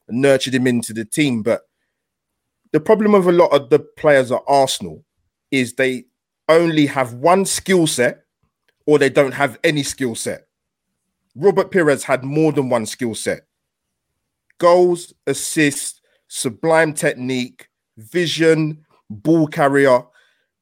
[0.09, 1.43] nurtured him into the team.
[1.43, 1.63] But
[2.73, 5.05] the problem of a lot of the players at Arsenal
[5.51, 6.05] is they
[6.49, 8.25] only have one skill set
[8.87, 10.47] or they don't have any skill set.
[11.35, 13.43] Robert Pires had more than one skill set
[14.59, 20.03] goals, assists, sublime technique, vision, ball carrier.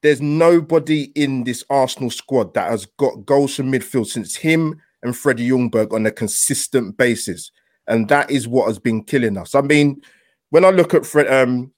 [0.01, 5.15] There's nobody in this Arsenal squad that has got goals from midfield since him and
[5.15, 7.51] Freddie Ljungberg on a consistent basis.
[7.87, 9.55] And that is what has been killing us.
[9.55, 10.01] I mean,
[10.49, 11.71] when I look at Fred, um,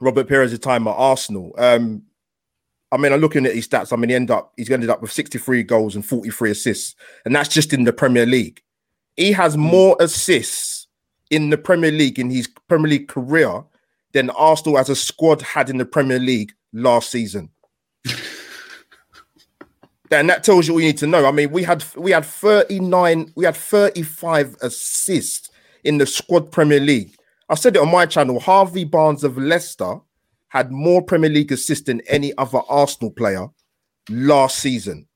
[0.00, 2.02] Robert Pires' time at Arsenal, um,
[2.90, 3.92] I mean, I'm looking at his stats.
[3.92, 7.34] I mean, he end up he's ended up with 63 goals and 43 assists, and
[7.34, 8.62] that's just in the Premier League.
[9.16, 10.88] He has more assists
[11.30, 13.64] in the Premier League in his Premier League career
[14.12, 17.48] than Arsenal as a squad had in the Premier League last season.
[20.20, 21.26] And that tells you all you need to know.
[21.26, 25.50] I mean, we had we had 39, we had 35 assists
[25.84, 27.14] in the squad Premier League.
[27.48, 28.40] I said it on my channel.
[28.40, 29.98] Harvey Barnes of Leicester
[30.48, 33.48] had more Premier League assists than any other Arsenal player
[34.10, 35.06] last season.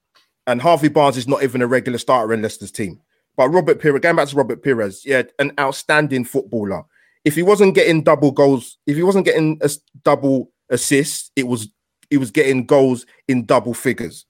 [0.47, 3.01] And Harvey Barnes is not even a regular starter in Leicester's team.
[3.37, 6.85] But Robert Pires, going back to Robert Pires, yeah, an outstanding footballer.
[7.25, 9.71] If he wasn't getting double goals, if he wasn't getting a
[10.05, 11.69] double assist, it was
[12.09, 14.27] he was getting goals in double figures.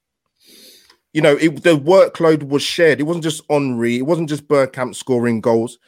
[1.17, 3.01] You know, it, the workload was shared.
[3.01, 3.97] It wasn't just Henry.
[3.97, 5.79] It wasn't just Bergkamp scoring goals.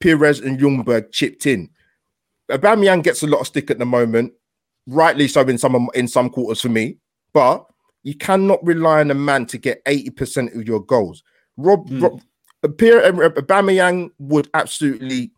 [0.00, 1.68] Pires and Ljungberg chipped in.
[2.50, 4.32] Aubameyang gets a lot of stick at the moment,
[4.86, 6.96] rightly so in some in some quarters for me.
[7.34, 7.66] But
[8.02, 11.22] you cannot rely on a man to get eighty percent of your goals.
[11.58, 12.02] Rob, Mm.
[12.02, 12.22] Rob
[12.64, 15.32] Aubameyang would absolutely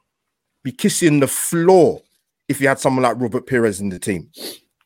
[0.62, 2.00] be kissing the floor
[2.48, 4.30] if you had someone like Robert Pires in the team.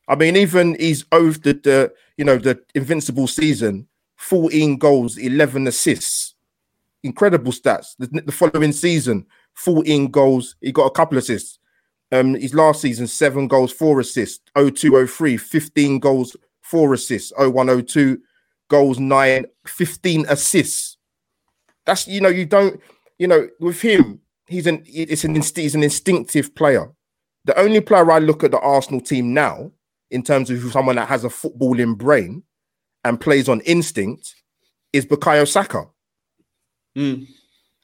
[0.08, 3.88] I mean, even he's over the, the you know the invincible season,
[4.24, 6.34] fourteen goals, eleven assists,
[7.02, 7.94] incredible stats.
[7.98, 11.58] The, the following season, fourteen goals, he got a couple assists.
[12.12, 14.40] Um, his last season, seven goals, four assists.
[14.56, 17.32] 02 03, 15 goals, four assists.
[17.36, 18.20] 01 02,
[18.68, 20.96] goals, nine, 15 assists.
[21.86, 22.80] That's you know, you don't,
[23.18, 26.90] you know, with him, he's an it's an he's an instinctive player.
[27.46, 29.72] The only player I look at the Arsenal team now,
[30.10, 32.42] in terms of someone that has a footballing brain
[33.04, 34.34] and plays on instinct,
[34.92, 35.84] is Bukayo Saka.
[36.96, 37.26] Mm.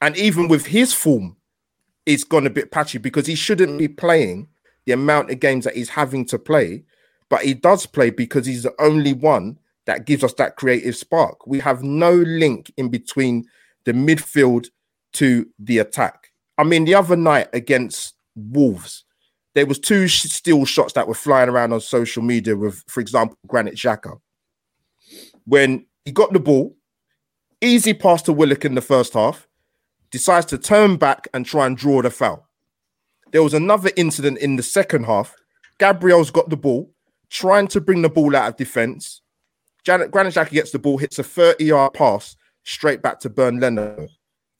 [0.01, 1.37] And even with his form,
[2.07, 4.49] it's gone a bit patchy because he shouldn't be playing
[4.87, 6.85] the amount of games that he's having to play,
[7.29, 11.47] but he does play because he's the only one that gives us that creative spark.
[11.47, 13.45] We have no link in between
[13.85, 14.69] the midfield
[15.15, 16.31] to the attack.
[16.59, 19.05] I mean, the other night against Wolves,
[19.55, 23.01] there was two sh- still shots that were flying around on social media with, for
[23.01, 24.19] example, Granit Xhaka.
[25.51, 26.77] When he got the ball,
[27.61, 29.49] easy pass to Willock in the first half,
[30.13, 32.47] decides to turn back and try and draw the foul.
[33.33, 35.35] There was another incident in the second half.
[35.79, 36.93] Gabriel's got the ball,
[37.31, 39.23] trying to bring the ball out of defense.
[39.83, 43.61] Janet Granit Xhaka gets the ball, hits a 30 yard pass straight back to Bernd
[43.61, 44.07] Leno.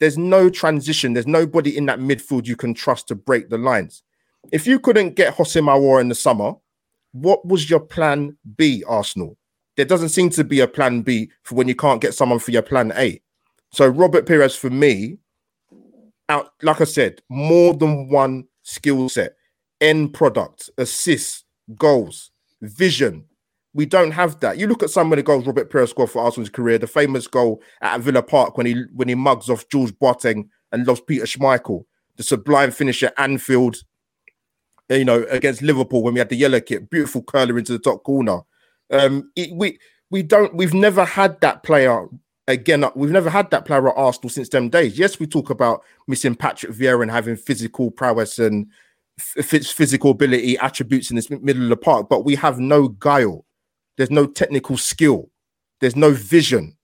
[0.01, 1.13] There's no transition.
[1.13, 4.03] There's nobody in that midfield you can trust to break the lines.
[4.51, 6.55] If you couldn't get Houssem Aouar in the summer,
[7.13, 9.37] what was your plan B, Arsenal?
[9.81, 12.51] There doesn't seem to be a plan B for when you can't get someone for
[12.51, 13.19] your plan A.
[13.71, 15.17] So Robert Pires for me,
[16.29, 19.31] out like I said, more than one skill set,
[19.79, 21.45] end product, assists,
[21.79, 22.29] goals,
[22.61, 23.25] vision.
[23.73, 24.59] We don't have that.
[24.59, 26.77] You look at some of the goals Robert Pires scored for Arsenal's career.
[26.77, 30.85] The famous goal at Villa Park when he when he mugs off George Boateng and
[30.85, 31.85] loves Peter Schmeichel.
[32.17, 33.77] The sublime finish at Anfield,
[34.91, 38.03] you know, against Liverpool when we had the yellow kit, beautiful curler into the top
[38.03, 38.41] corner.
[38.91, 42.07] Um, it, we we don't we've never had that player
[42.47, 42.85] again.
[42.95, 44.97] We've never had that player at Arsenal since them days.
[44.97, 48.67] Yes, we talk about missing Patrick Vieira and having physical prowess and
[49.19, 53.45] f- physical ability attributes in this middle of the park, but we have no guile.
[53.97, 55.29] There's no technical skill.
[55.79, 56.77] There's no vision.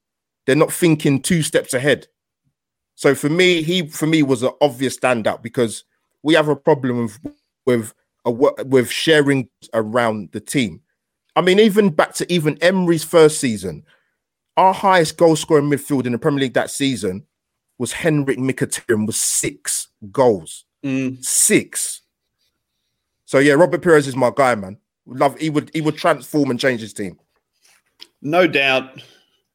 [0.45, 2.07] They're not thinking two steps ahead.
[2.95, 5.83] So for me, he for me was an obvious standout because
[6.23, 7.19] we have a problem with
[7.65, 7.93] with
[8.25, 10.81] a, with sharing around the team.
[11.37, 13.83] I mean, even back to even Emery's first season,
[14.57, 17.27] our highest goal scorer in midfield in the Premier League that season
[17.77, 20.65] was Henrik Mkhitaryan with six goals.
[20.83, 21.23] Mm.
[21.23, 22.01] Six.
[23.25, 24.79] So yeah, Robert Pires is my guy, man.
[25.05, 27.19] Love he would he would transform and change his team.
[28.23, 28.99] No doubt,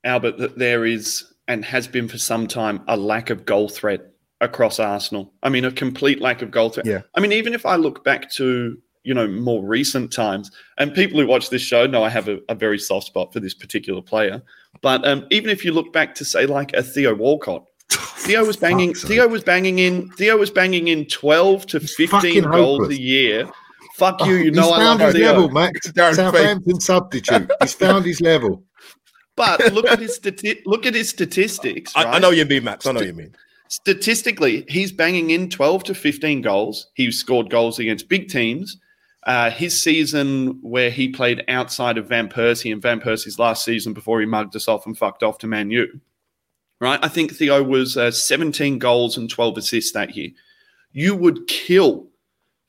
[0.04, 4.02] Albert, that there is and has been for some time a lack of goal threat
[4.40, 5.32] across Arsenal.
[5.42, 6.86] I mean, a complete lack of goal threat.
[6.86, 7.02] Yeah.
[7.16, 11.20] I mean, even if I look back to you know more recent times, and people
[11.20, 14.02] who watch this show know I have a, a very soft spot for this particular
[14.02, 14.42] player.
[14.80, 18.56] But um, even if you look back to say like a Theo Walcott, Theo was
[18.56, 18.94] banging.
[18.94, 20.08] Theo was banging in.
[20.12, 22.98] Theo was banging in twelve to fifteen goals hopeless.
[22.98, 23.48] a year.
[23.96, 24.34] Fuck you.
[24.34, 25.32] Oh, You know he's I found love his Theo.
[25.32, 25.92] level, Max.
[25.92, 27.50] Darren Southampton substitute.
[27.60, 28.62] He's found his level.
[29.34, 31.90] But look at his stati- look at his statistics.
[31.96, 32.86] I, I know you mean, Max.
[32.86, 33.34] I know you mean.
[33.68, 36.88] statistically, he's banging in 12 to 15 goals.
[36.94, 38.76] He's scored goals against big teams.
[39.24, 43.92] Uh, his season where he played outside of Van Persie and Van Persie's last season
[43.92, 46.00] before he mugged us off and fucked off to Man U,
[46.80, 46.98] right?
[47.04, 50.30] I think Theo was uh, 17 goals and 12 assists that year.
[50.90, 52.08] You would kill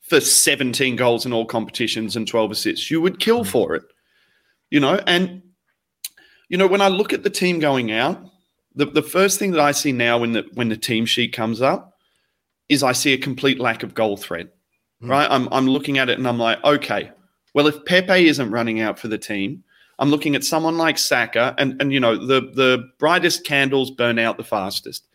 [0.00, 2.90] for 17 goals in all competitions and 12 assists.
[2.90, 3.82] You would kill for it,
[4.70, 5.00] you know?
[5.06, 5.42] And,
[6.48, 8.22] you know, when I look at the team going out,
[8.74, 11.62] the, the first thing that I see now when the when the team sheet comes
[11.62, 11.96] up
[12.68, 14.48] is I see a complete lack of goal threat.
[15.02, 15.08] Mm.
[15.10, 15.28] Right?
[15.30, 17.10] I'm I'm looking at it and I'm like, okay,
[17.54, 19.62] well, if Pepe isn't running out for the team,
[19.98, 24.18] I'm looking at someone like Saka, and and you know the the brightest candles burn
[24.18, 25.06] out the fastest,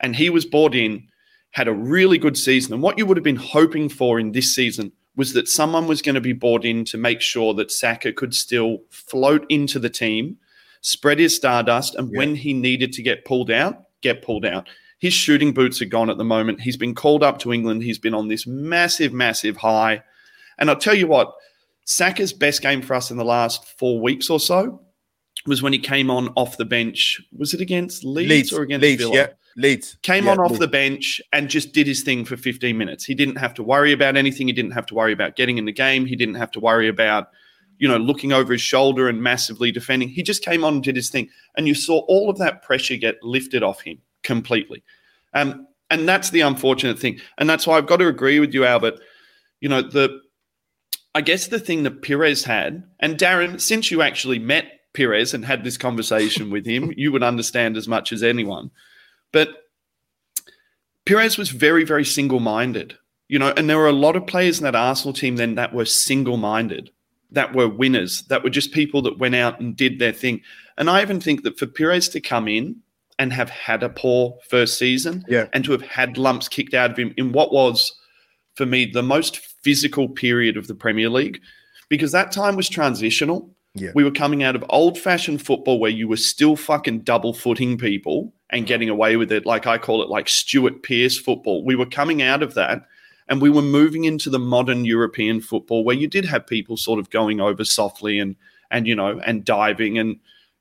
[0.00, 1.06] and he was bought in,
[1.50, 4.54] had a really good season, and what you would have been hoping for in this
[4.54, 8.12] season was that someone was going to be bought in to make sure that Saka
[8.12, 10.36] could still float into the team,
[10.82, 12.18] spread his stardust, and Yeah.
[12.18, 14.68] when he needed to get pulled out, get pulled out.
[14.98, 16.60] His shooting boots are gone at the moment.
[16.60, 17.82] He's been called up to England.
[17.82, 20.02] He's been on this massive, massive high.
[20.58, 21.34] And I'll tell you what,
[21.84, 24.80] Saka's best game for us in the last four weeks or so
[25.46, 27.20] was when he came on off the bench.
[27.36, 29.14] Was it against Leeds, Leeds, or against Leeds, Villa?
[29.14, 30.60] yeah, Leeds Came yeah, on off Leeds.
[30.60, 33.04] the bench and just did his thing for 15 minutes.
[33.04, 34.48] He didn't have to worry about anything.
[34.48, 36.06] He didn't have to worry about getting in the game.
[36.06, 37.28] He didn't have to worry about,
[37.78, 40.08] you know, looking over his shoulder and massively defending.
[40.08, 41.28] He just came on and did his thing.
[41.56, 44.82] And you saw all of that pressure get lifted off him completely.
[45.32, 47.20] Um, and that's the unfortunate thing.
[47.38, 49.00] And that's why I've got to agree with you, Albert.
[49.60, 50.20] You know, the
[51.14, 55.44] I guess the thing that Pires had, and Darren, since you actually met Pires and
[55.44, 58.70] had this conversation with him, you would understand as much as anyone.
[59.32, 59.48] But
[61.06, 64.58] Pires was very, very single minded, you know, and there were a lot of players
[64.58, 66.90] in that Arsenal team then that were single minded,
[67.30, 70.42] that were winners, that were just people that went out and did their thing.
[70.76, 72.82] And I even think that for Pires to come in
[73.18, 75.46] and have had a poor first season Yeah.
[75.52, 77.94] and to have had lumps kicked out of him in what was,
[78.54, 81.40] for me, the most physical period of the Premier League,
[81.88, 83.50] because that time was transitional.
[83.74, 83.90] Yeah.
[83.94, 87.76] We were coming out of old fashioned football where you were still fucking double footing
[87.78, 89.44] people and getting away with it.
[89.44, 91.64] Like I call it like Stuart Pearce football.
[91.64, 92.86] We were coming out of that
[93.28, 96.98] and we were moving into the modern European football where you did have people sort
[96.98, 98.36] of going over softly and,
[98.70, 100.16] and, you know, and diving and,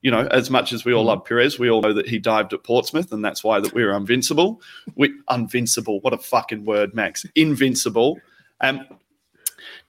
[0.06, 2.54] you know, as much as we all love Pires, we all know that he dived
[2.54, 4.62] at Portsmouth, and that's why that we were invincible.
[4.94, 7.26] We invincible, what a fucking word, Max.
[7.34, 8.20] Invincible.
[8.62, 8.86] Um,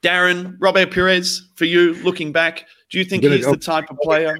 [0.01, 4.39] Darren, Robert Pires, for you, looking back, do you think he's the type of player?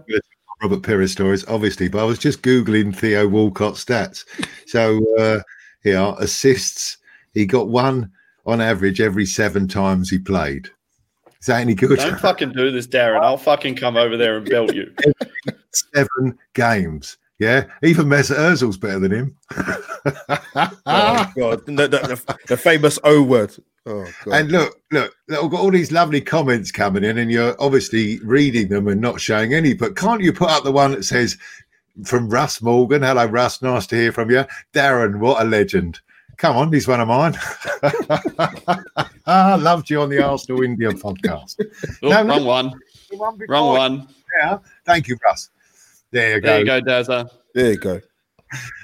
[0.64, 4.26] Robert Pires stories, obviously, but I was just googling Theo Walcott stats.
[4.66, 5.42] So, uh,
[5.84, 6.98] yeah, assists.
[7.36, 8.10] He got one
[8.48, 10.72] on average every seven times he played.
[11.40, 12.00] Is that any good?
[12.00, 13.22] Don't fucking do this, Darren.
[13.22, 14.92] I'll fucking come over there and belt you.
[15.94, 17.18] seven games.
[17.40, 19.36] Yeah, even Mesut Ozil's better than him.
[20.90, 23.54] Oh god, the, the, the, the famous O word.
[23.86, 24.34] Oh god.
[24.34, 28.70] And look, look, I've got all these lovely comments coming in, and you're obviously reading
[28.70, 29.74] them and not showing any.
[29.74, 31.38] But can't you put up the one that says
[32.06, 33.04] from Russ Morgan?
[33.04, 33.62] Hello, Russ.
[33.62, 34.46] Nice to hear from you.
[34.74, 36.00] Darren, what a legend.
[36.38, 37.36] Come on, he's one of mine.
[39.26, 41.60] I loved you on the Arsenal India podcast.
[42.04, 42.44] Oh, No, wrong no.
[42.46, 42.74] one.
[43.10, 44.08] The one before Wrong one.
[44.40, 44.60] Yeah.
[44.86, 45.50] Thank you, Russ.
[46.12, 46.48] There you go.
[46.48, 47.30] There you go, Dazza.
[47.54, 48.02] there you go.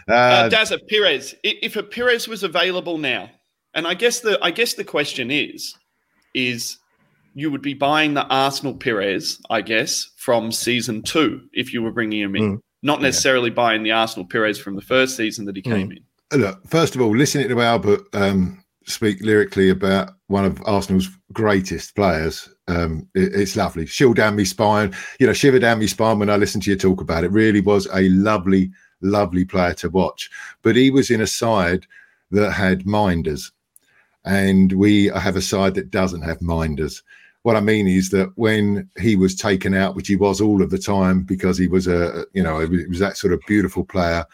[0.10, 1.34] Uh, Uh, Dazza Pires.
[1.44, 3.30] If a Pires was available now,
[3.74, 5.74] and I guess the I guess the question is,
[6.34, 6.78] is
[7.34, 11.92] you would be buying the Arsenal Pires, I guess, from season two if you were
[11.92, 12.60] bringing him in, Mm.
[12.84, 16.40] not necessarily buying the Arsenal Pires from the first season that he came in.
[16.40, 21.96] look, first of all, listening to Albert um, speak lyrically about one of Arsenal's greatest
[21.96, 23.86] players, um, it- it's lovely.
[23.86, 26.76] Chill down my spine, you know, shiver down my spine when I listen to you
[26.76, 27.32] talk about it.
[27.32, 30.30] Really was a lovely, lovely player to watch.
[30.61, 31.86] But he was in a side
[32.32, 33.51] that had minders,
[34.26, 37.03] and we have a side that doesn't have minders.
[37.43, 40.70] What I mean is that when he was taken out, which he was all of
[40.70, 44.26] the time because he was a, you know, he was that sort of beautiful player.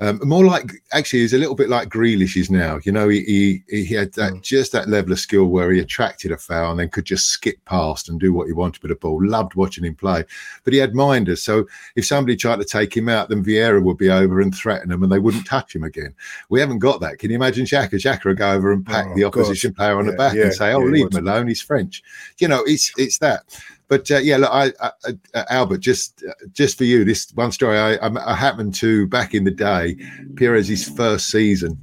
[0.00, 2.78] Um, more like actually, he's a little bit like Grealish is now.
[2.84, 6.30] You know, he he, he had that just that level of skill where he attracted
[6.30, 8.94] a foul and then could just skip past and do what he wanted with the
[8.94, 9.20] ball.
[9.26, 10.22] Loved watching him play,
[10.62, 11.42] but he had minders.
[11.42, 14.92] So if somebody tried to take him out, then Vieira would be over and threaten
[14.92, 16.14] him, and they wouldn't touch him again.
[16.48, 17.18] We haven't got that.
[17.18, 17.94] Can you imagine Xhaka?
[17.94, 19.28] Xhaka would go over and pack Oh, the God.
[19.28, 21.48] opposition player on the back yeah, and say, "Oh, yeah, leave him alone.
[21.48, 22.04] He's French."
[22.38, 23.42] You know, it's it's that.
[23.88, 24.90] But uh, yeah, look, I, I,
[25.34, 26.22] uh, Albert, just
[26.52, 29.96] just for you, this one story I, I, I happened to back in the day,
[30.36, 31.78] Pires's first season.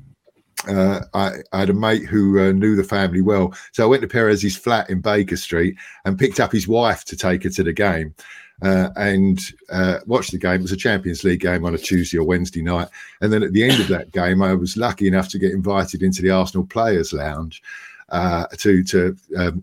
[0.68, 4.02] Uh, I, I had a mate who uh, knew the family well, so I went
[4.04, 5.76] to Pires's flat in Baker Street
[6.06, 8.14] and picked up his wife to take her to the game.
[8.62, 10.56] Uh, and uh, watched the game.
[10.56, 12.88] It was a Champions League game on a Tuesday or Wednesday night.
[13.20, 16.02] And then at the end of that game, I was lucky enough to get invited
[16.02, 17.62] into the Arsenal Players Lounge
[18.08, 19.62] uh, to to um,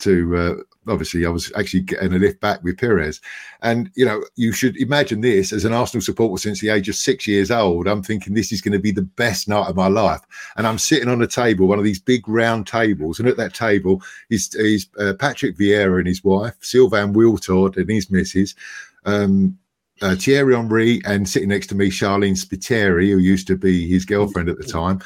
[0.00, 0.54] to uh,
[0.88, 3.20] obviously I was actually getting a lift back with Pires.
[3.62, 6.96] And you know, you should imagine this as an Arsenal supporter since the age of
[6.96, 7.86] six years old.
[7.86, 10.20] I'm thinking this is going to be the best night of my life.
[10.56, 13.54] And I'm sitting on a table, one of these big round tables, and at that
[13.54, 18.54] table is is uh, Patrick Vieira and his wife, Sylvain Wiltord and his missus.
[19.04, 19.58] Um,
[20.02, 24.04] uh, Thierry Henry and sitting next to me, Sharleen Spiteri, who used to be his
[24.04, 25.00] girlfriend at the time,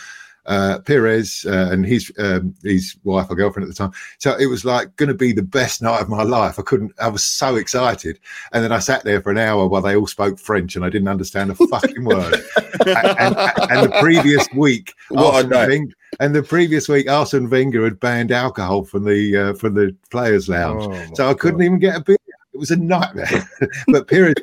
[0.49, 3.93] uh, Pires uh, and his um, his wife or girlfriend at the time.
[4.19, 6.59] So it was like going to be the best night of my life.
[6.59, 6.93] I couldn't.
[7.01, 8.19] I was so excited,
[8.53, 10.89] and then I sat there for an hour while they all spoke French, and I
[10.91, 12.43] didn't understand a fucking word.
[12.87, 13.37] and, and,
[13.71, 18.85] and the previous week, What Arsene and the previous week, Arsene Wenger had banned alcohol
[18.85, 21.65] from the uh, from the players' lounge, Oh, so I couldn't God.
[21.67, 22.17] even get a beer.
[22.55, 23.49] It was a nightmare.
[23.89, 24.35] but Pires.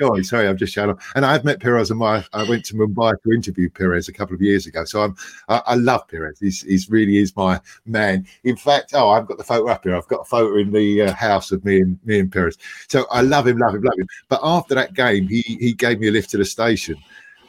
[0.00, 0.98] Sorry, sorry, I've just shut up.
[1.14, 4.34] And I've met Pires and my I went to Mumbai to interview Pires a couple
[4.34, 4.84] of years ago.
[4.84, 5.14] So I'm
[5.48, 6.38] I, I love Pires.
[6.40, 8.26] He's, he's really is my man.
[8.44, 9.94] In fact, oh, I've got the photo up here.
[9.94, 12.56] I've got a photo in the uh, house of me and me and Pires.
[12.88, 14.08] So I love him, love him, love him.
[14.28, 16.96] But after that game, he he gave me a lift to the station,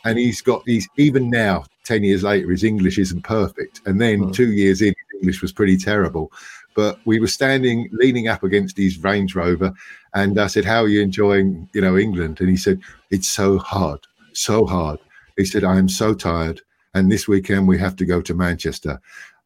[0.04, 3.82] and he's got he's even now, ten years later, his English isn't perfect.
[3.86, 4.32] And then Hmm.
[4.32, 6.32] two years in, English was pretty terrible.
[6.76, 9.74] But we were standing, leaning up against his Range Rover,
[10.14, 13.58] and I said, "How are you enjoying, you know, England?" And he said, "It's so
[13.58, 14.00] hard,
[14.34, 15.00] so hard."
[15.38, 16.62] He said, "I am so tired,
[16.94, 19.00] and this weekend we have to go to Manchester."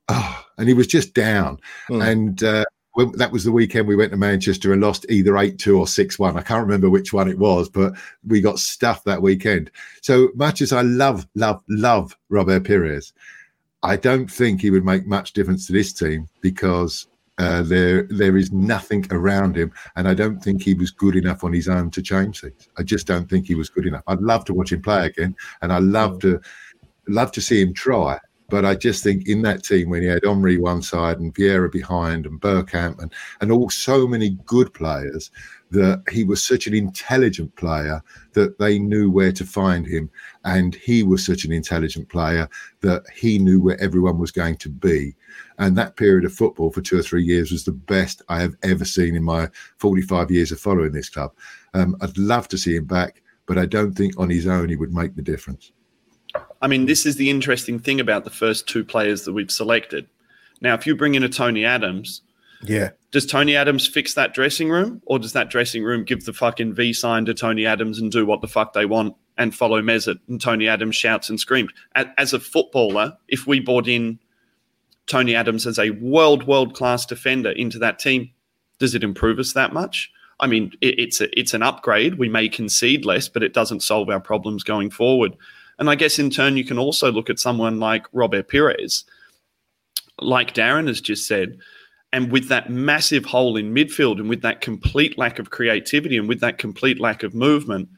[0.07, 2.01] Oh, and he was just down, Hmm.
[2.01, 2.65] and uh,
[3.15, 6.17] that was the weekend we went to Manchester and lost either eight two or six
[6.19, 6.38] one.
[6.38, 7.93] I can't remember which one it was, but
[8.26, 9.71] we got stuffed that weekend.
[10.01, 13.13] So much as I love, love, love Robert Pires,
[13.84, 17.07] I don't think he would make much difference to this team because
[17.38, 21.43] uh, there there is nothing around him, and I don't think he was good enough
[21.43, 22.69] on his own to change things.
[22.77, 24.03] I just don't think he was good enough.
[24.07, 26.39] I'd love to watch him play again, and I love to
[27.07, 28.19] love to see him try.
[28.50, 31.72] But I just think in that team when he had Omri one side and Vieira
[31.72, 35.32] behind and Bergkamp and and all so many good players
[35.72, 38.02] that he was such an intelligent player
[38.34, 40.10] that they knew where to find him
[40.43, 42.48] and he was such an intelligent player
[42.82, 45.16] that he knew where everyone was going to be
[45.58, 48.56] and that period of football for two or three years was the best I have
[48.64, 51.34] ever seen in my 45 years of following this club.
[51.74, 54.76] Um, I'd love to see him back, but I don't think on his own he
[54.76, 55.72] would make the difference.
[56.66, 60.07] I mean, this is the interesting thing about the first two players that we've selected.
[60.61, 62.24] Now, if you bring in a Tony Adams,
[62.63, 62.89] Yeah.
[63.11, 66.74] does Tony Adams fix that dressing room, or does that dressing room give the fucking
[66.74, 70.18] V sign to Tony Adams and do what the fuck they want and follow Mesut?
[70.28, 71.70] And Tony Adams shouts and screams.
[71.93, 74.18] As a footballer, if we brought in
[75.05, 78.32] Tony Adams as a world, world class defender into that team,
[78.80, 80.11] does it improve us that much?
[80.39, 82.18] I mean, it, it's a, it's an upgrade.
[82.18, 85.38] We may concede less, but it doesn't solve our problems going forward.
[85.78, 89.03] And I guess in turn, you can also look at someone like Robert Pires,
[90.19, 91.57] like Darren has just said,
[92.13, 96.30] and with that massive hole in midfield and with that complete lack of creativity and
[96.30, 97.89] with that complete lack of movement,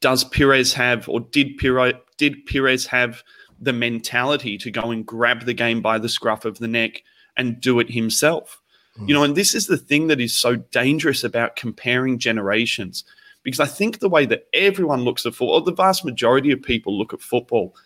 [0.00, 3.22] does Pires have or did Pires, did Pires have
[3.58, 7.02] the mentality to go and grab the game by the scruff of the neck
[7.36, 8.60] and do it himself?
[8.98, 9.12] You hmm.
[9.12, 13.04] know, and this is the thing that is so dangerous about comparing generations.
[13.46, 16.60] Because I think the way that everyone looks at football, or the vast majority of
[16.60, 17.76] people look at football,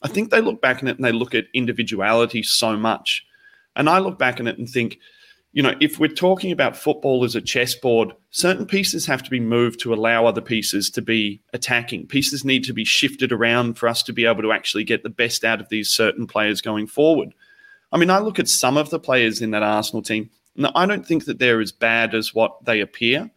[0.00, 3.26] I think they look back on it and they look at individuality so much.
[3.76, 4.98] And I look back on it and think,
[5.52, 9.40] you know, if we're talking about football as a chessboard, certain pieces have to be
[9.40, 12.06] moved to allow other pieces to be attacking.
[12.06, 15.10] Pieces need to be shifted around for us to be able to actually get the
[15.10, 17.34] best out of these certain players going forward.
[17.92, 20.30] I mean, I look at some of the players in that Arsenal team.
[20.56, 23.30] Now, I don't think that they're as bad as what they appear,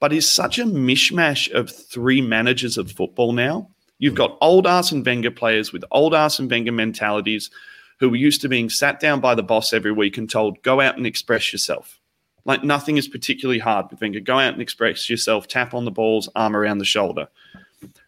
[0.00, 3.68] but it's such a mishmash of three managers of football now.
[3.98, 7.50] You've got old Arsene Wenger players with old Arsene Wenger mentalities
[7.98, 10.80] who were used to being sat down by the boss every week and told, go
[10.80, 11.98] out and express yourself.
[12.44, 14.20] Like nothing is particularly hard with Wenger.
[14.20, 17.28] Go out and express yourself, tap on the balls, arm around the shoulder.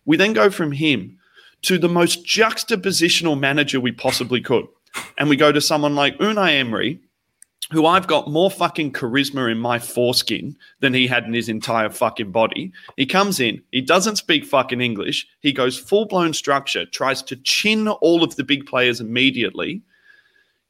[0.05, 1.19] We then go from him
[1.63, 4.67] to the most juxtapositional manager we possibly could.
[5.17, 7.01] And we go to someone like Unai Emery,
[7.71, 11.91] who I've got more fucking charisma in my foreskin than he had in his entire
[11.91, 12.73] fucking body.
[12.97, 15.27] He comes in, he doesn't speak fucking English.
[15.41, 19.83] He goes full blown structure, tries to chin all of the big players immediately,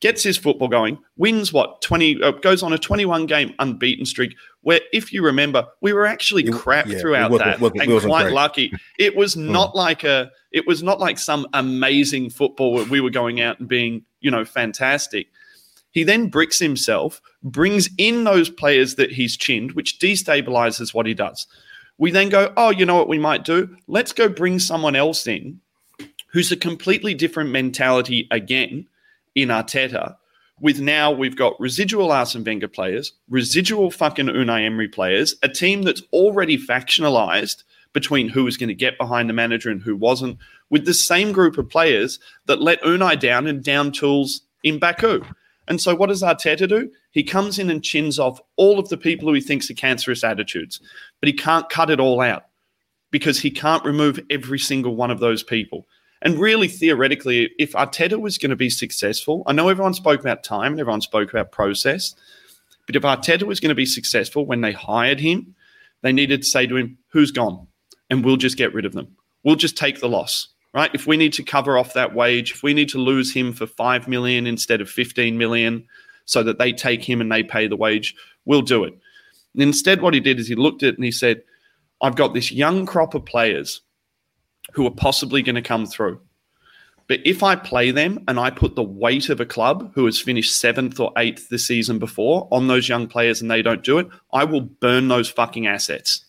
[0.00, 4.34] gets his football going, wins what, 20, uh, goes on a 21 game unbeaten streak.
[4.62, 8.30] Where, if you remember, we were actually It- crap yeah, throughout that and quite great.
[8.30, 8.34] Hmm.
[8.34, 8.72] lucky.
[8.98, 13.10] It was not like a, it was not like some amazing football where we were
[13.10, 15.28] going out and being, you know, fantastic.
[15.90, 21.14] He then bricks himself, brings in those players that he's chinned, which destabilizes what he
[21.14, 21.46] does.
[21.96, 23.76] We then go, oh, you know what we might do?
[23.86, 25.60] Let's go bring someone else in
[26.28, 28.86] who's a completely different mentality again
[29.34, 30.16] in Arteta.
[30.60, 35.82] With now we've got residual Arsene Wenger players, residual fucking Unai Emery players, a team
[35.82, 37.62] that's already factionalized
[37.92, 41.32] between who was going to get behind the manager and who wasn't, with the same
[41.32, 45.22] group of players that let Unai down and down tools in Baku.
[45.68, 46.90] And so, what does Arteta do?
[47.10, 50.24] He comes in and chins off all of the people who he thinks are cancerous
[50.24, 50.80] attitudes,
[51.20, 52.46] but he can't cut it all out
[53.10, 55.86] because he can't remove every single one of those people.
[56.22, 60.42] And really, theoretically, if Arteta was going to be successful, I know everyone spoke about
[60.42, 62.14] time and everyone spoke about process,
[62.86, 65.54] but if Arteta was going to be successful when they hired him,
[66.02, 67.66] they needed to say to him, Who's gone?
[68.10, 69.16] And we'll just get rid of them.
[69.44, 70.48] We'll just take the loss,
[70.78, 70.94] right?
[70.94, 73.66] If we need to cover off that wage, if we need to lose him for
[73.66, 75.84] 5 million instead of 15 million
[76.24, 78.14] so that they take him and they pay the wage,
[78.44, 78.94] we'll do it.
[79.54, 81.42] And instead, what he did is he looked at it and he said,
[82.00, 83.80] I've got this young crop of players
[84.72, 86.20] who are possibly going to come through.
[87.08, 90.20] But if I play them and I put the weight of a club who has
[90.20, 93.98] finished seventh or eighth the season before on those young players and they don't do
[93.98, 96.24] it, I will burn those fucking assets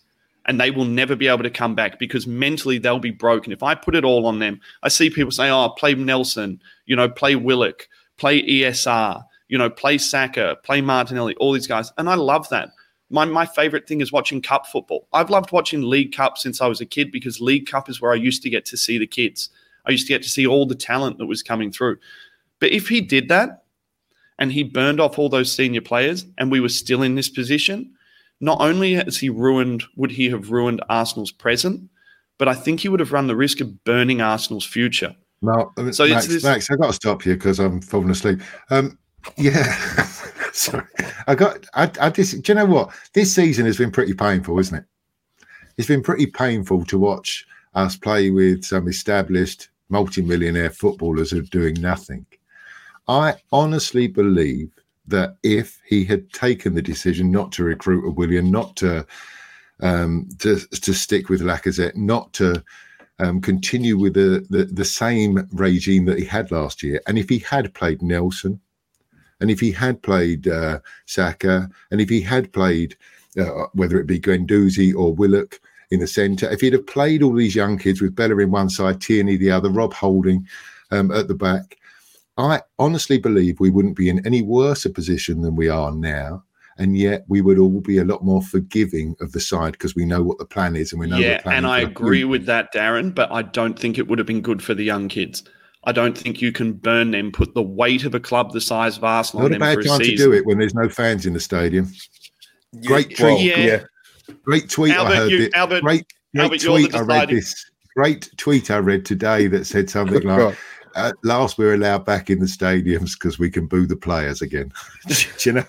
[0.46, 3.52] and they will never be able to come back because mentally they'll be broken.
[3.52, 6.96] If I put it all on them, I see people say, oh, play Nelson, you
[6.96, 11.92] know, play Willock, play ESR, you know, play Saka, play Martinelli, all these guys.
[11.98, 12.70] And I love that.
[13.10, 15.08] My, my favorite thing is watching cup football.
[15.12, 18.12] I've loved watching League Cup since I was a kid because League Cup is where
[18.12, 19.50] I used to get to see the kids.
[19.84, 21.98] I used to get to see all the talent that was coming through.
[22.60, 23.64] But if he did that
[24.38, 27.94] and he burned off all those senior players and we were still in this position,
[28.40, 31.88] not only has he ruined, would he have ruined Arsenal's present,
[32.38, 35.14] but I think he would have run the risk of burning Arsenal's future.
[35.42, 38.40] No, So Max, this- Max, I got to stop you because I'm falling asleep.
[38.70, 38.98] Um,
[39.36, 39.72] yeah,
[40.52, 40.84] sorry.
[41.26, 41.66] I got.
[41.74, 42.42] I, I just.
[42.42, 42.90] Do you know what?
[43.12, 44.84] This season has been pretty painful, isn't it?
[45.76, 51.42] It's been pretty painful to watch us play with some established multimillionaire footballers who are
[51.42, 52.24] doing nothing.
[53.08, 54.70] I honestly believe
[55.10, 59.06] that if he had taken the decision not to recruit a Willian, not to
[59.80, 62.62] um, to to stick with Lacazette, not to
[63.18, 67.28] um, continue with the, the the same regime that he had last year, and if
[67.28, 68.60] he had played Nelson,
[69.40, 72.96] and if he had played uh, Saka, and if he had played
[73.38, 77.34] uh, whether it be Guendouzi or Willock in the centre, if he'd have played all
[77.34, 80.46] these young kids with Bellerin one side, Tierney the other, Rob Holding
[80.90, 81.76] um, at the back,
[82.40, 86.44] I honestly believe we wouldn't be in any worse a position than we are now.
[86.78, 90.06] And yet we would all be a lot more forgiving of the side because we
[90.06, 92.24] know what the plan is and we know the yeah, plan and is I agree
[92.24, 95.08] with that, Darren, but I don't think it would have been good for the young
[95.08, 95.42] kids.
[95.84, 98.96] I don't think you can burn them, put the weight of a club the size
[98.96, 100.74] of Arsenal Not on a them bad for a time to do it when there's
[100.74, 101.90] no fans in the stadium.
[102.84, 103.56] Great Well, treat.
[103.56, 103.82] Yeah.
[104.44, 105.30] Great tweet Albert, I heard.
[105.30, 107.70] you- thi- Albert- great great Albert, tweet I read this.
[107.96, 110.56] Great tweet I read today that said something like,
[110.94, 114.72] "At last we're allowed back in the stadiums because we can boo the players again."
[115.08, 115.64] Do you know?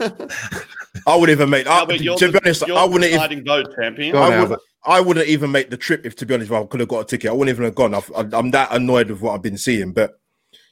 [1.07, 1.67] I wouldn't even make.
[1.67, 3.05] I, Albert, you're to the, be honest, I wouldn't.
[3.05, 4.13] Even, deciding vote champion.
[4.13, 6.57] Go on, I, would, I wouldn't even make the trip if, to be honest, if
[6.57, 7.29] I could have got a ticket.
[7.29, 7.93] I wouldn't even have gone.
[7.93, 9.93] I've, I'm that annoyed with what I've been seeing.
[9.93, 10.19] But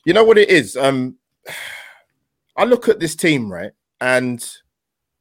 [0.06, 0.76] you know what it is?
[0.76, 1.18] Um,
[2.58, 3.72] I look at this team right,
[4.02, 4.45] and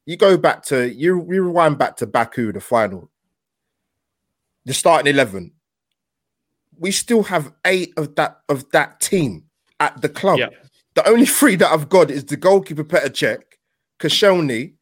[0.06, 3.10] you go back to you, you rewind back to Baku, the final,
[4.64, 5.52] the starting eleven.
[6.78, 9.44] We still have eight of that of that team
[9.80, 10.38] at the club.
[10.38, 10.48] Yeah.
[10.94, 13.42] The only three that I've got is the goalkeeper Petacek, Cech,
[14.00, 14.72] Koscielny,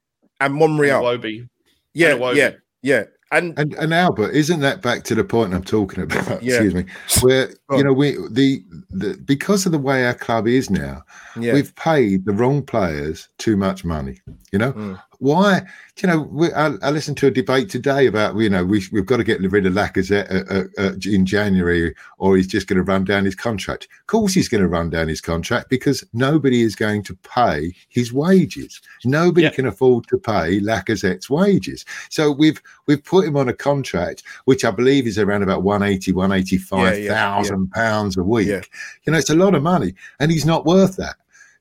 [0.41, 1.03] and Monreal.
[1.03, 1.49] Wobie.
[1.95, 2.37] Yeah, and Iwobi.
[2.37, 2.51] yeah,
[2.83, 3.05] yeah.
[3.33, 6.43] And And, and Albert, isn't that back to the point I'm talking about?
[6.43, 6.55] Yeah.
[6.55, 6.85] Excuse me.
[7.23, 11.03] Where you know we the, the because of the way our club is now,
[11.39, 14.21] yeah, we've paid the wrong players too much money.
[14.53, 15.03] You know Mm.
[15.19, 15.63] Why?
[16.03, 19.07] You know, we, I, I listened to a debate today about you know we, we've
[19.07, 22.83] got to get rid of Lacazette uh, uh, in January, or he's just going to
[22.83, 23.89] run down his contract.
[24.01, 27.73] Of course, he's going to run down his contract because nobody is going to pay
[27.89, 28.81] his wages.
[29.05, 29.51] Nobody Yeah.
[29.51, 31.85] can afford to pay Lacazette's wages.
[32.11, 36.13] So we've we've put him on a contract which I believe is around about 180,
[36.13, 38.49] 185,000 pounds a week.
[38.49, 38.61] Yeah.
[39.05, 41.17] You know, it's a lot of money, and he's not worth that.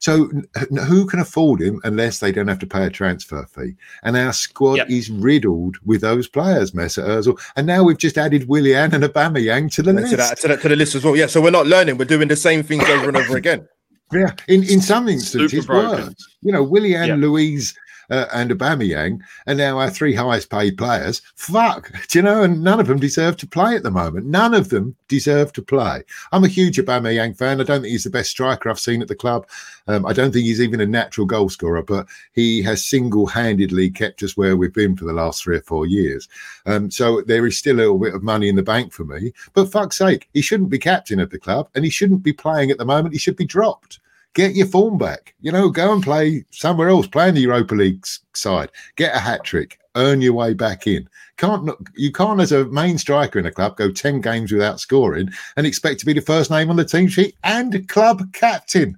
[0.06, 3.44] So n- n- who can afford him unless they don't have to pay a transfer
[3.54, 3.74] fee?
[4.04, 4.90] And our squad Yep.
[4.92, 7.40] is riddled with those players, Mesut Ozil.
[7.56, 10.12] And now we've just added Willian and Aubameyang to the and list.
[10.12, 11.16] to that, to, that, to the list as well.
[11.16, 13.68] Yeah, so we're not learning; we're doing the same things over and over again.
[14.14, 16.06] Yeah, in in some instances, Super broken.
[16.06, 16.28] worse.
[16.42, 17.16] You know, Willian, Yeah.
[17.16, 17.74] Luiz,
[18.10, 21.22] uh, and Aubameyang are now our three highest paid players.
[21.36, 22.44] Fuck, do you know?
[22.44, 24.26] And none of them deserve to play at the moment.
[24.26, 26.04] None of them deserve to play.
[26.32, 27.62] I'm a huge Aubameyang fan.
[27.62, 29.48] I don't think he's the best striker I've seen at the club.
[29.88, 34.24] Um, I don't think he's even a natural goal scorer, but he has single-handedly kept
[34.24, 36.28] us where we've been for the last three or four years.
[36.66, 39.34] Um, so there is still a little bit of money in the bank for me.
[39.54, 42.72] But fuck's sake, he shouldn't be captain of the club, and he shouldn't be playing
[42.72, 43.14] at the moment.
[43.14, 44.00] He should be dropped
[44.36, 45.34] get your form back.
[45.42, 47.08] You know, go and play somewhere else.
[47.08, 48.70] Play in the Europa League side.
[48.96, 49.80] Get a hat trick.
[49.96, 51.10] Earn your way back in.
[51.38, 55.30] Can't you can't as a main striker in a club go ten games without scoring
[55.58, 58.98] and expect to be the first name on the team sheet and club captain.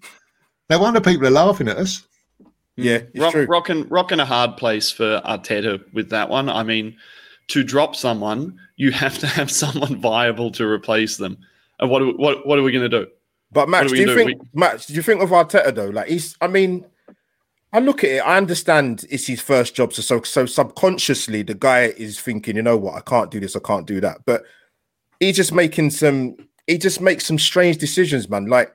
[0.69, 2.05] No wonder people are laughing at us.
[2.75, 3.45] Yeah, mm, it's Rock, true.
[3.45, 6.49] rocking, rocking a hard place for Arteta with that one.
[6.49, 6.95] I mean,
[7.47, 11.37] to drop someone, you have to have someone viable to replace them.
[11.79, 13.11] And what, what, what are we going to do?
[13.51, 14.85] But Max, do do you think Max?
[14.87, 15.87] Do you think of Arteta though?
[15.89, 16.85] Like he's, I mean,
[17.73, 18.19] I look at it.
[18.19, 22.61] I understand it's his first job, so so, so subconsciously the guy is thinking, you
[22.61, 24.17] know what, I can't do this, I can't do that.
[24.25, 24.43] But
[25.19, 26.35] he's just making some.
[26.67, 28.47] He just makes some strange decisions, man.
[28.47, 28.73] Like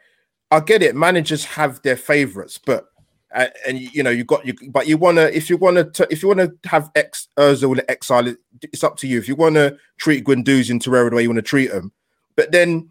[0.50, 2.86] I get it, managers have their favorites, but.
[3.34, 6.20] Uh, and you know you got you, but you wanna if you wanna t- if
[6.22, 9.18] you wanna have ex Özil and exile, it- it's up to you.
[9.18, 11.92] If you wanna treat Guendouzi and Torreira the way you wanna treat them,
[12.36, 12.90] but then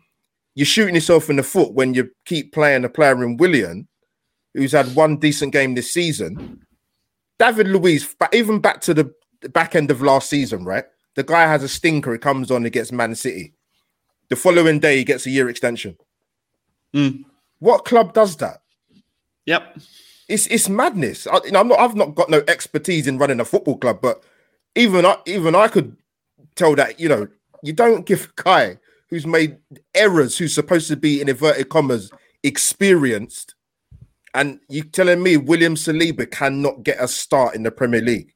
[0.55, 3.87] you're shooting yourself in the foot when you keep playing a player in Willian,
[4.53, 6.65] who's had one decent game this season.
[7.39, 9.13] David Luiz, but even back to the
[9.49, 10.85] back end of last season, right?
[11.15, 12.11] The guy has a stinker.
[12.11, 13.53] He comes on against Man City.
[14.29, 15.97] The following day, he gets a year extension.
[16.93, 17.25] Mm.
[17.59, 18.61] What club does that?
[19.45, 19.79] Yep.
[20.27, 21.27] It's it's madness.
[21.27, 21.79] I, you know, I'm not.
[21.79, 24.23] I've not got no expertise in running a football club, but
[24.75, 25.97] even I, even I could
[26.55, 27.27] tell that you know
[27.63, 28.77] you don't give a guy
[29.11, 29.57] who's made
[29.93, 32.09] errors, who's supposed to be in inverted commas
[32.43, 33.53] experienced,
[34.33, 38.33] and you telling me William Saliba cannot get a start in the Premier League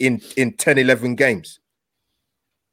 [0.00, 1.60] in in 10, 11 games.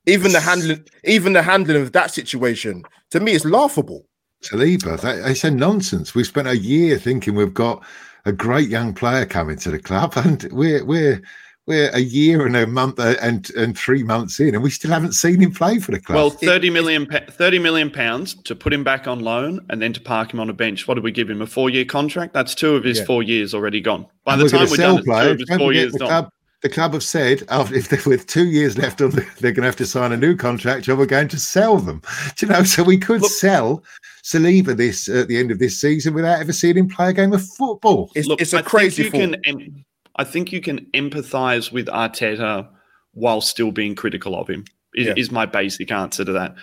[0.08, 4.08] Even the handling, even the handling of that situation, to me, is laughable.
[4.42, 6.16] Saliba, that, it's a nonsense.
[6.16, 7.84] We've spent a year thinking we've got
[8.26, 11.22] a great young player coming to the club, and we're we're
[11.68, 14.92] we're a year and a month uh, and and three months in, and we still
[14.92, 16.16] haven't seen him play for the club.
[16.16, 20.02] Well, 30 million, 30 million pounds to put him back on loan and then to
[20.02, 20.88] park him on a bench.
[20.88, 21.42] What did we give him?
[21.42, 22.34] A four year contract?
[22.34, 23.06] That's two of his Yeah.
[23.06, 24.06] four years already gone.
[24.26, 26.08] By And the we're time we're done, it's two of his four years the done.
[26.08, 26.30] club,
[26.64, 29.64] the club have said after if they with two years left on, they're going to
[29.64, 32.02] have to sign a new contract, or we're going to sell them.
[32.38, 32.64] Do you know?
[32.64, 33.84] So we could Look- sell
[34.24, 37.34] Saliba this at the end of this season without ever seeing him play a game
[37.34, 38.12] of football.
[38.16, 39.86] It's, Look, it's a I crazy think you can.
[40.16, 42.68] I think you can empathise with Arteta
[43.14, 44.66] while still being critical of him.
[44.94, 45.14] Is, Yeah.
[45.16, 46.56] is my basic answer to that.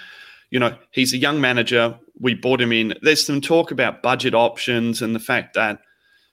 [0.50, 1.98] You know, he's a young manager.
[2.20, 2.94] We brought him in.
[3.02, 5.80] There's some talk about budget options and the fact that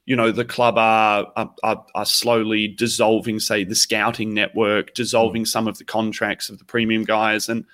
[0.06, 5.46] you know the club are are, are, are slowly dissolving, say, the scouting network, dissolving
[5.46, 7.66] some of the contracts of the premium guys, and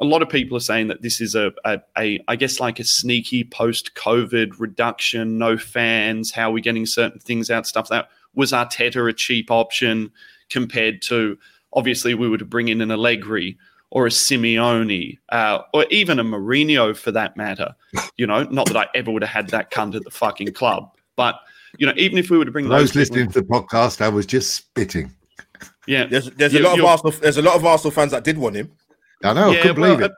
[0.00, 2.80] a lot of people are saying that this is a, a, a I guess like
[2.80, 7.88] a sneaky post COVID reduction, no fans, how are we getting certain things out, stuff
[7.90, 8.08] that
[8.38, 10.10] was Arteta a cheap option
[10.48, 11.36] compared to
[11.74, 13.58] obviously we were to bring in an Allegri
[13.90, 17.74] or a Simeone uh, or even a Mourinho for that matter.
[18.16, 20.90] You know, not that I ever would have had that cunt at the fucking club,
[21.16, 21.34] but
[21.78, 23.46] you know, even if we were to bring For those those people- listening to the
[23.46, 25.12] podcast, I was just spitting.
[25.86, 28.24] yeah, There's there's You- a lot of Arsenal there's a lot of Arsenal fans that
[28.24, 28.70] did want him.
[29.24, 30.12] I know, I couldn't well, believe it.
[30.12, 30.14] uh,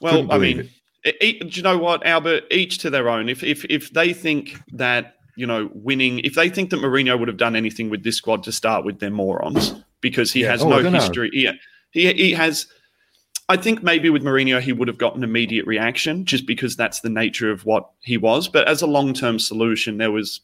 [0.00, 0.70] Well, Couldn't I believe mean,
[1.06, 2.44] e- e- do you know what, Albert?
[2.50, 3.28] Each to their own.
[3.28, 7.28] If if if they think that you know winning, if they think that Mourinho would
[7.28, 10.50] have done anything with this squad to start with, they're morons because he Yeah.
[10.50, 11.30] has Oh, no history.
[11.32, 11.52] Yeah,
[11.90, 12.66] he he has.
[13.48, 17.00] I think maybe with Mourinho he would have got an immediate reaction just because that's
[17.00, 18.48] the nature of what he was.
[18.48, 20.40] But as a long term solution, there was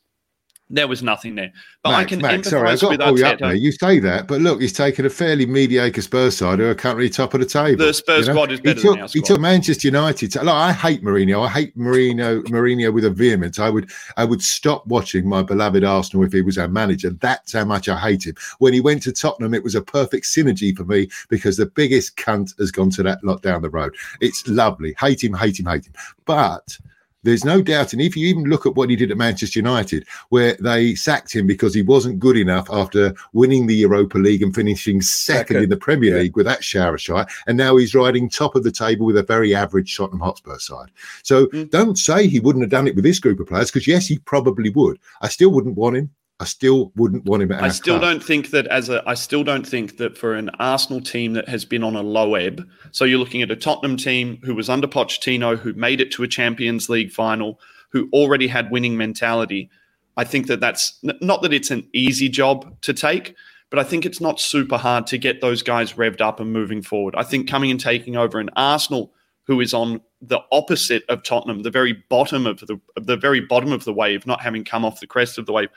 [0.70, 1.52] there was nothing there.
[1.82, 3.54] But I can Max, sorry, I've got to pull you up there.
[3.54, 7.10] You say that, but look, he's taken a fairly mediocre Spurs side who are currently
[7.10, 7.84] top of the table.
[7.84, 8.32] The Spurs you know?
[8.32, 10.32] squad is He better took, than our he took Manchester United.
[10.32, 11.46] To, look, I hate Mourinho.
[11.46, 12.42] I hate Mourinho.
[12.44, 13.58] Mourinho with a vehemence.
[13.58, 17.10] I would, I would stop watching my beloved Arsenal if he was our manager.
[17.10, 18.34] That's how much I hate him.
[18.58, 22.16] When he went to Tottenham, it was a perfect synergy for me because the biggest
[22.16, 23.94] cunt has gone to that lot down the road.
[24.22, 24.94] It's lovely.
[24.98, 25.92] Hate him, hate him, hate him.
[26.24, 26.78] But
[27.25, 30.07] there's no doubt, and if you even look at what he did at Manchester United,
[30.29, 34.55] where they sacked him because he wasn't good enough after winning the Europa League and
[34.55, 36.22] finishing second, Second, in the Premier yeah.
[36.22, 39.22] League with that shower shot, and now he's riding top of the table with a
[39.22, 40.91] very average Tottenham Hotspur side.
[41.22, 41.70] So Mm.
[41.70, 44.18] don't say he wouldn't have done it with this group of players, because yes, he
[44.18, 44.99] probably would.
[45.20, 46.11] I still wouldn't want him.
[46.41, 48.12] I still wouldn't want him at I still club.
[48.12, 51.49] don't think that as a I still don't think that for an Arsenal team that
[51.49, 52.68] has been on a low ebb.
[52.91, 56.24] So you're looking at a Tottenham team who was under Pochettino, who made it to
[56.24, 57.61] a Champions League final,
[57.91, 59.70] who already had winning mentality.
[60.16, 63.37] I think that that's not that it's an easy job to take,
[63.70, 66.82] but I think it's not super hard to get those guys revved up and moving
[66.82, 67.14] forward.
[67.16, 69.12] I think coming and taking over an Arsenal
[69.47, 73.72] who is on the opposite of Tottenham, the very bottom of the the very bottom
[73.72, 75.68] of the wave, not having come off the crest of the wave.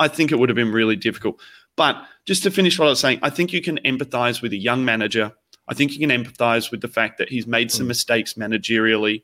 [0.00, 1.40] I think it would have been really difficult.
[1.76, 4.56] But just to finish what I was saying, I think you can empathize with a
[4.56, 5.32] young manager.
[5.68, 7.88] I think you can empathize with the fact that he's made some mm.
[7.88, 9.22] mistakes managerially.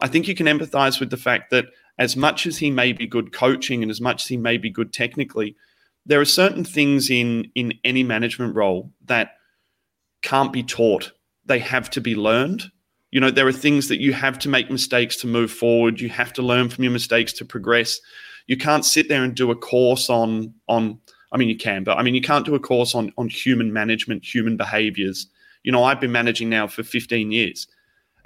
[0.00, 1.66] I think you can empathize with the fact that
[1.98, 4.70] as much as he may be good coaching and as much as he may be
[4.70, 5.56] good technically,
[6.06, 9.36] there are certain things in in any management role that
[10.22, 11.12] can't be taught.
[11.46, 12.70] They have to be learned.
[13.10, 16.00] You know, there are things that you have to make mistakes to move forward.
[16.00, 18.00] You have to learn from your mistakes to progress.
[18.46, 20.98] You can't sit there and do a course on on
[21.32, 23.72] I mean you can, but I mean you can't do a course on on human
[23.72, 25.26] management, human behaviors.
[25.62, 27.66] You know, I've been managing now for 15 years.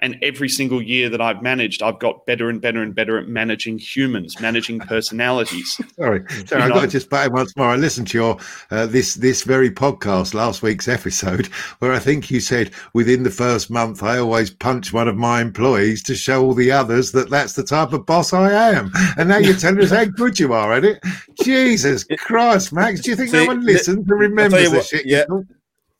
[0.00, 3.26] And every single year that I've managed, I've got better and better and better at
[3.26, 5.80] managing humans, managing personalities.
[5.96, 7.68] Sorry, sorry, I've got to just back once more.
[7.68, 8.38] I listened to your
[8.70, 11.46] uh, this this very podcast, last week's episode,
[11.80, 15.40] where I think you said within the first month, I always punch one of my
[15.40, 18.92] employees to show all the others that that's the type of boss I am.
[19.16, 21.02] And now you're telling us how good you are at it.
[21.42, 23.00] Jesus Christ, Max!
[23.00, 25.06] Do you think no one listens and I'll remembers tell you the shit?
[25.06, 25.24] you yeah.
[25.24, 25.44] talk?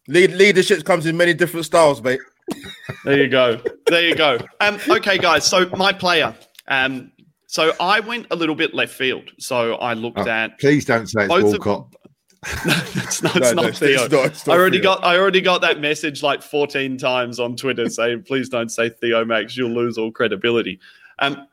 [0.09, 2.21] Lead, leadership comes in many different styles, mate.
[3.05, 3.61] There you go.
[3.87, 4.39] There you go.
[4.61, 5.47] Um, okay, guys.
[5.47, 6.35] So my player.
[6.69, 7.13] Um,
[7.47, 9.31] so I went a little bit left field.
[9.39, 10.59] So I looked Oh, at.
[10.59, 11.95] Please don't say it's Both of- Walcott.
[12.67, 13.35] No, it's not.
[13.35, 14.03] No, It's no, not it's- Theo.
[14.05, 14.95] it's not- it's not I already Theo.
[14.95, 15.05] got.
[15.05, 19.25] I already got that message like 14 times on Twitter saying, "Please don't say Theo
[19.25, 19.57] Max.
[19.57, 20.79] You'll lose all credibility."
[21.19, 21.47] Um,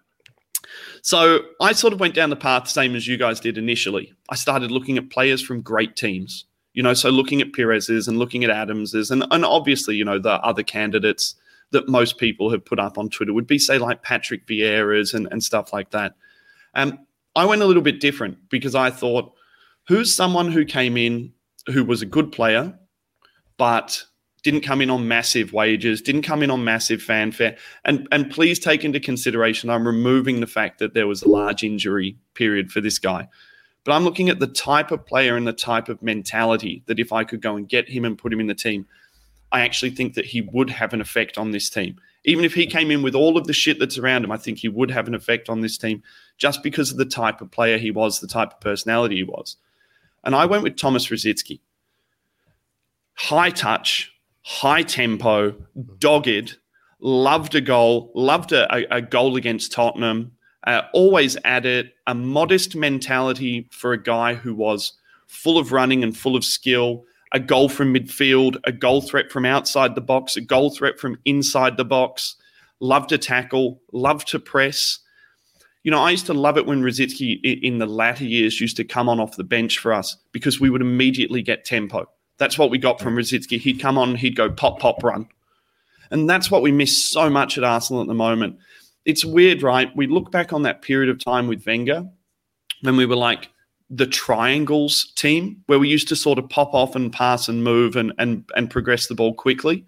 [1.02, 4.14] so I sort of went down the path same as you guys did initially.
[4.30, 6.46] I started looking at players from great teams.
[6.76, 10.20] You know, so looking at Perez's and looking at Adams's and, and obviously, you know,
[10.20, 11.34] the other candidates
[11.72, 15.28] that most people have put up on Twitter would be, say, like Patrick Vieira's and,
[15.32, 16.14] and stuff like that.
[16.76, 17.00] Um,
[17.36, 19.34] I went a little bit different because I thought,
[19.88, 21.34] who's someone who came in
[21.68, 22.78] who was a good player,
[23.58, 24.04] but
[24.44, 27.58] didn't come in on massive wages, didn't come in on massive fanfare.
[27.84, 31.64] And and please take into consideration, I'm removing the fact that there was a large
[31.64, 33.28] injury period for this guy.
[33.86, 37.14] But I'm looking at the type of player and the type of mentality that if
[37.14, 38.88] I could go and get him and put him in the team,
[39.52, 42.02] I actually think that he would have an effect on this team.
[42.26, 44.58] Even if he came in with all of the shit that's around him, I think
[44.58, 46.02] he would have an effect on this team
[46.38, 49.56] just because of the type of player he was, the type of personality he was.
[50.24, 51.60] And I went with Thomas Rosicky.
[53.14, 54.12] High touch,
[54.42, 55.56] high tempo,
[56.00, 56.58] dogged,
[57.00, 60.35] loved a goal, loved a, a, a goal against Tottenham,
[60.66, 64.94] uh, always at it, a modest mentality for a guy who was
[65.28, 69.46] full of running and full of skill, a goal from midfield, a goal threat from
[69.46, 72.36] outside the box, a goal threat from inside the box,
[72.80, 75.00] loved to tackle, loved to press.
[75.84, 78.78] You know, I used to love it when Rosicky i- in the latter years used
[78.78, 82.10] to come on off the bench for us because we would immediately get tempo.
[82.38, 83.60] That's what we got from Rosicky.
[83.60, 85.28] He'd come on, he'd go pop, pop, run.
[86.12, 88.58] And that's what we miss so much at Arsenal at the moment.
[89.06, 89.96] It's weird, right?
[89.96, 92.06] We look back on that period of time with Wenger
[92.82, 93.50] when we were like
[93.90, 97.96] the triangles team where we used to sort of pop off and pass and move
[97.96, 99.86] and and and progress the ball quickly.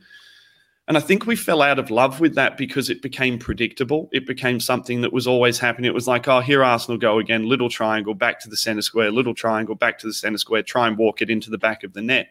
[0.87, 4.07] And I think we fell out of love with that because it became predictable.
[4.13, 5.89] It became something that was always happening.
[5.89, 9.11] It was like, oh, here Arsenal go again, little triangle back to the center square,
[9.11, 11.91] little triangle back to the center square, try and walk it into the back of
[11.91, 12.29] the net.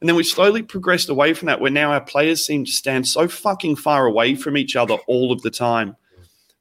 [0.00, 3.06] And then we slowly progressed away from that, where now our players seem to stand
[3.06, 5.96] so fucking far away from each other all of the time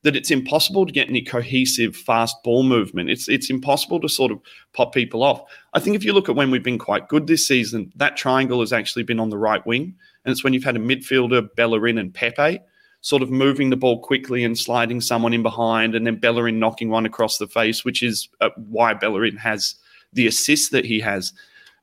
[0.04, 3.10] that it's impossible to get any cohesive fast ball movement.
[3.10, 4.40] It's it's impossible to sort of
[4.74, 5.42] pop people off.
[5.74, 8.62] I think if you look at when we've been quite good this season, that triangle
[8.62, 11.98] has actually been on the right wing, and it's when you've had a midfielder, Bellerin
[11.98, 12.60] and Pepe,
[13.02, 16.90] sort of moving the ball quickly and sliding someone in behind, and then Bellerin knocking
[16.90, 19.76] one across the face, which is uh, why Bellerin has
[20.14, 21.34] the assist that he has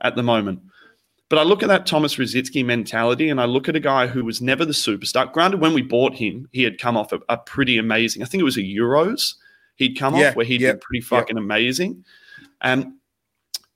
[0.01, 0.61] at the moment.
[1.29, 4.25] But I look at that Thomas Rosicky mentality and I look at a guy who
[4.25, 5.33] was never the superstar.
[5.33, 8.41] Granted, when we bought him, he had come off a, a pretty amazing, I think
[8.41, 9.35] it was a Euros
[9.77, 12.05] he'd come yeah, off where he yeah, did pretty fucking amazing.
[12.63, 12.99] Um,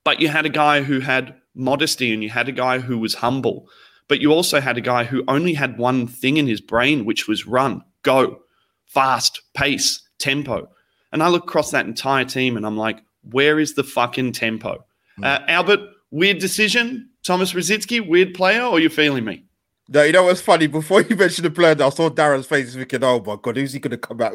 [0.03, 3.13] but you had a guy who had modesty and you had a guy who was
[3.13, 3.69] humble.
[4.07, 7.27] But you also had a guy who only had one thing in his brain, which
[7.27, 8.41] was run, go,
[8.85, 10.69] fast, pace, tempo.
[11.13, 14.83] And I look across that entire team and I'm like, where is the fucking tempo?
[15.19, 15.25] Mm.
[15.25, 17.09] Uh, Albert, weird decision.
[17.23, 19.45] Thomas Rosicky, weird player, or you feeling me?
[19.89, 20.67] No, you know what's funny?
[20.67, 23.79] Before you mentioned the player, I saw Darren's face thinking, oh my God, who's he
[23.79, 24.33] going to come out?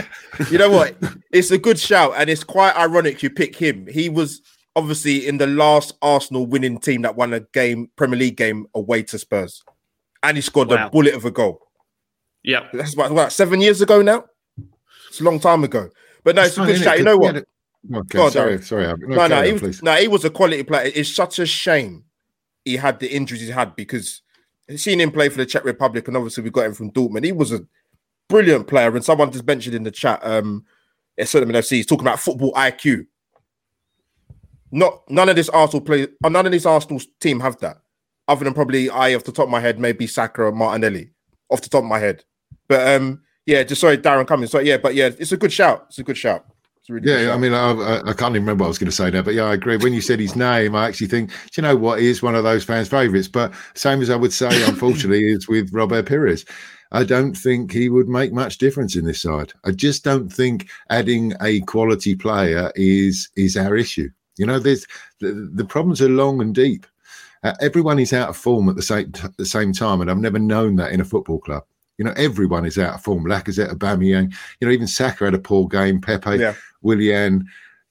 [0.50, 0.96] you know what?
[1.30, 3.86] It's a good shout, and it's quite ironic you pick him.
[3.86, 4.42] He was
[4.74, 9.02] obviously in the last Arsenal winning team that won a game, Premier League game away
[9.04, 9.62] to Spurs.
[10.22, 10.88] And he scored wow.
[10.88, 11.60] a bullet of a goal.
[12.42, 12.66] Yeah.
[12.72, 14.24] That's about what, seven years ago now?
[15.08, 15.88] It's a long time ago.
[16.24, 16.98] But no, it's, it's a good shout.
[16.98, 17.44] You know what?
[17.94, 18.86] Okay, on, sorry, sorry.
[18.86, 20.90] No, no, no, he was, no, he was a quality player.
[20.92, 22.04] It's such a shame
[22.66, 24.20] he had the injuries he had because
[24.76, 27.24] seeing him play for the Czech Republic, and obviously we got him from Dortmund.
[27.24, 27.64] He was a
[28.28, 30.66] brilliant player, and someone just mentioned in the chat, um,
[31.16, 31.70] it's FC.
[31.70, 33.06] He's talking about football IQ.
[34.72, 37.78] Not none of this Arsenal play, uh, none of this Arsenal team have that,
[38.28, 41.10] other than probably I off the top of my head, maybe Saka or Martinelli
[41.48, 42.24] off the top of my head.
[42.68, 44.48] But um, yeah, just sorry, Darren coming.
[44.48, 45.86] So yeah, but yeah, it's a good shout.
[45.88, 46.44] It's a good shout.
[46.88, 49.10] Really yeah, I mean, I, I, can't even remember what I was going to say
[49.10, 49.76] there, but yeah, I agree.
[49.76, 52.44] When you said his name, I actually think, you know what, he is one of
[52.44, 53.26] those fans' favourites.
[53.26, 56.44] But same as I would say, unfortunately, is with Robert Pires.
[56.92, 59.52] I don't think he would make much difference in this side.
[59.64, 64.08] I just don't think adding a quality player is is our issue.
[64.38, 64.86] You know, there's
[65.20, 66.86] the, the problems are long and deep.
[67.42, 70.38] Uh, everyone is out of form at the same the same time, and I've never
[70.38, 71.64] known that in a football club.
[71.98, 73.24] You know, everyone is out of form.
[73.24, 76.00] Lacazette, Aubameyang, you know, even Saka had a poor game.
[76.00, 76.54] Pepe, yeah.
[76.82, 77.46] Willian,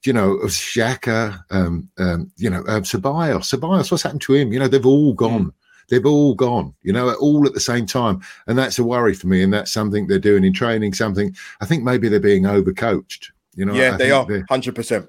[0.06, 3.54] you know, Xhaka, um, um, you know, um, Ceballos.
[3.54, 4.54] Ceballos, what's happened to him?
[4.54, 5.46] You know, they've all gone.
[5.46, 5.54] Mm.
[5.88, 8.22] They've all gone, you know, all at the same time.
[8.48, 9.44] And that's a worry for me.
[9.44, 13.30] And that's something they're doing in training, something I think maybe they're being overcoached.
[13.56, 15.08] You know, yeah, I they are 100%.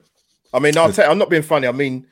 [0.52, 1.66] I mean, I'll tell you, I'm not being funny.
[1.66, 2.06] I mean,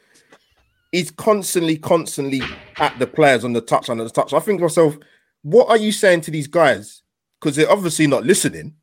[0.92, 2.42] he's constantly, constantly
[2.78, 4.32] at the players on the touch, on the touch.
[4.32, 4.96] I think to myself,
[5.44, 7.02] what are you saying to these guys?
[7.38, 8.74] Because they're obviously not listening.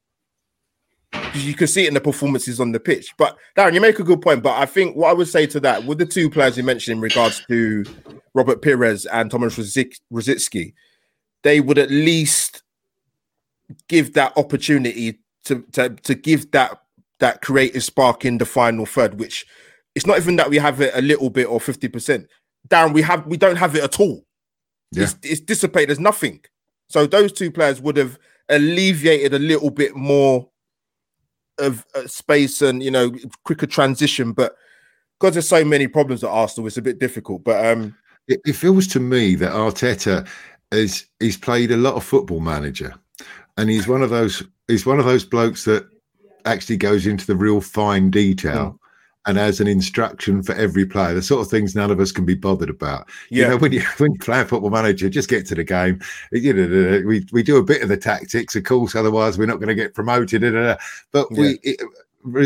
[1.12, 3.14] Because you can see it in the performances on the pitch.
[3.18, 4.43] But Darren, you make a good point.
[4.43, 6.97] But I think what I would say to that, with the two players you mentioned
[6.97, 7.84] in regards to
[8.36, 10.74] Robert Pires and Thomas Rosicky,
[11.43, 12.62] they would at least
[13.88, 16.78] give that opportunity to, to, to give that
[17.20, 19.45] that creative spark in the final third, which
[19.95, 22.26] it's not even that we have it a little bit or 50%.
[22.68, 24.26] Darren, we have we don't have it at all.
[24.91, 25.03] Yeah.
[25.03, 25.89] It's, it's dissipated.
[25.89, 26.41] There's nothing.
[26.91, 28.19] So those two players would have
[28.49, 30.49] alleviated a little bit more
[31.57, 33.11] of uh, space and you know
[33.45, 34.33] quicker transition.
[34.33, 34.55] But
[35.19, 37.43] because there's so many problems at Arsenal, it's a bit difficult.
[37.43, 37.95] But um,
[38.27, 40.27] it, it feels to me that Arteta
[40.71, 42.93] is he's played a lot of football manager,
[43.57, 45.87] and he's one of those he's one of those blokes that
[46.45, 48.77] actually goes into the real fine detail.
[49.28, 52.26] And as an instruction for every player, the sort of things none of us can
[52.26, 53.07] be bothered about.
[53.30, 53.43] Yeah.
[53.43, 56.01] You know, when you when you play a football manager, just get to the game.
[56.32, 58.95] You know, we we do a bit of the tactics, of course.
[58.95, 60.41] Otherwise, we're not going to get promoted.
[61.11, 61.39] But yeah.
[61.39, 61.82] we it,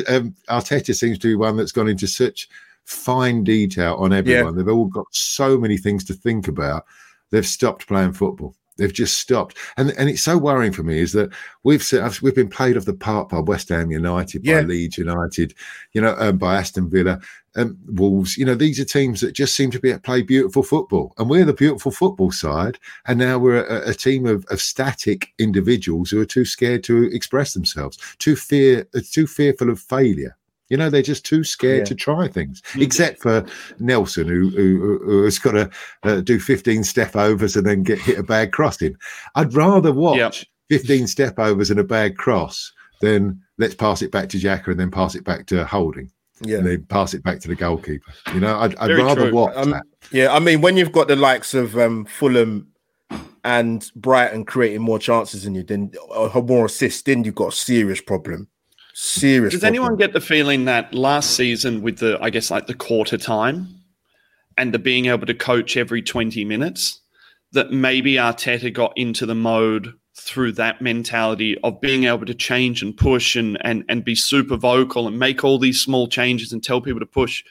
[0.08, 2.50] um, Arteta seems to be one that's gone into such
[2.86, 4.54] fine detail on everyone.
[4.54, 4.64] Yeah.
[4.64, 6.86] They've all got so many things to think about.
[7.32, 8.56] They've stopped playing football.
[8.78, 11.32] They've just stopped, and and it's so worrying for me is that
[11.64, 11.86] we've
[12.22, 14.62] we've been played off the park by West Ham United, yeah.
[14.62, 15.54] by Leeds United,
[15.94, 17.20] you know, um, by Aston Villa,
[17.56, 18.38] and Wolves.
[18.38, 21.46] You know, these are teams that just seem to be play beautiful football, and we're
[21.46, 26.20] the beautiful football side, and now we're a, a team of, of static individuals who
[26.20, 30.36] are too scared to express themselves, too fear, too fearful of failure.
[30.70, 31.86] You know, they're just too scared yeah.
[31.86, 32.82] to try things, mm.
[32.82, 33.46] except for
[33.80, 35.70] Nelson, who, who, who has got to
[36.04, 38.96] uh, do 15 step overs and then get hit a bad crossing.
[39.36, 40.34] I'd rather watch yep.
[40.82, 44.80] 15 step overs and a bad cross than let's pass it back to Xhaka and
[44.80, 46.12] then pass it back to Holding.
[46.42, 46.58] Yeah.
[46.58, 48.12] and then pass it back to the goalkeeper.
[48.34, 49.34] You know, I'd, I'd rather true.
[49.34, 49.84] watch Um, that.
[50.12, 52.68] yeah, I mean, when you've got the likes of um, Fulham
[53.46, 57.56] and Brighton creating more chances than you, then or more assists, then you've got a
[57.56, 58.50] serious problem.
[58.98, 59.52] Serious.
[59.52, 59.76] Does problem.
[59.76, 63.82] anyone get the feeling that last season, with the, I guess, like the quarter time
[64.58, 67.02] and the being able to coach every 20 minutes,
[67.52, 72.82] that maybe Arteta got into the mode through that mentality of being able to change
[72.82, 76.64] and push and, and, and be super vocal and make all these small changes and
[76.64, 77.44] tell people to push.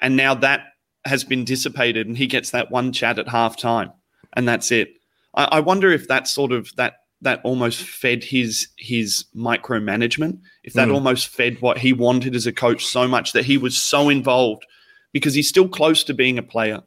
[0.00, 0.62] And now that
[1.04, 3.92] has been dissipated and he gets that one chat at halftime
[4.34, 4.94] and that's it.
[5.34, 10.72] I, I wonder if that sort of that that almost fed his his micromanagement, if
[10.72, 10.94] that Mm.
[10.94, 14.64] almost fed what he wanted as a coach so much that he was so involved
[15.12, 16.82] because he's still close to being a player.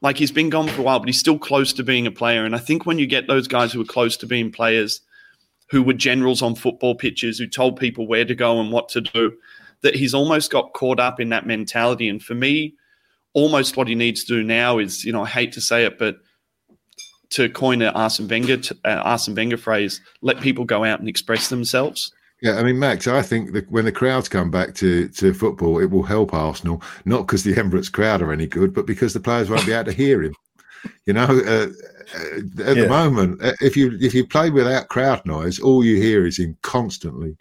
[0.00, 2.44] Like he's been gone for a while, but he's still close to being a player.
[2.44, 5.00] And I think when you get those guys who are close to being players,
[5.70, 9.00] who were generals on football pitches, who told people where to go and what to
[9.00, 9.32] do,
[9.82, 12.08] that he's almost got caught up in that mentality.
[12.08, 12.74] And for me,
[13.32, 15.98] almost what he needs to do now is, you know, I hate to say it,
[15.98, 16.16] but
[17.34, 21.48] to coin an Arsene Wenger, uh, Arsene Wenger phrase, let people go out and express
[21.48, 22.12] themselves.
[22.42, 25.80] Yeah, I mean, Max, I think that when the crowds come back to, to football,
[25.80, 29.20] it will help Arsenal, not because the Emirates crowd are any good, but because the
[29.20, 30.34] players won't be able to hear him.
[31.06, 31.68] You know, uh,
[32.14, 32.82] uh, at Yeah.
[32.84, 36.38] the moment, uh, if you if you play without crowd noise, all you hear is
[36.38, 37.36] him constantly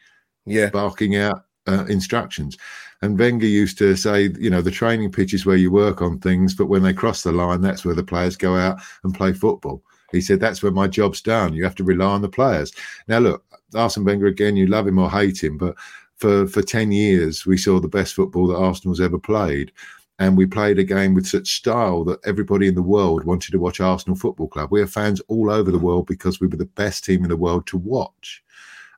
[0.45, 0.69] Yeah.
[0.69, 2.57] barking out uh, instructions.
[3.03, 6.19] And Wenger used to say, you know, the training pitch is where you work on
[6.19, 9.33] things, but when they cross the line, that's where the players go out and play
[9.33, 9.83] football.
[10.13, 11.53] He said, that's where my job's done.
[11.53, 12.71] You have to rely on the players.
[13.09, 13.43] Now, look,
[13.75, 15.75] Arsene Wenger, again, you love him or hate him, but
[16.15, 19.73] for, for 10 years, we saw the best football that Arsenal's ever played.
[20.19, 23.59] And we played a game with such style that everybody in the world wanted to
[23.59, 24.71] watch Arsenal Football Club.
[24.71, 27.35] We have fans all over the world because we were the best team in the
[27.35, 28.41] world to watch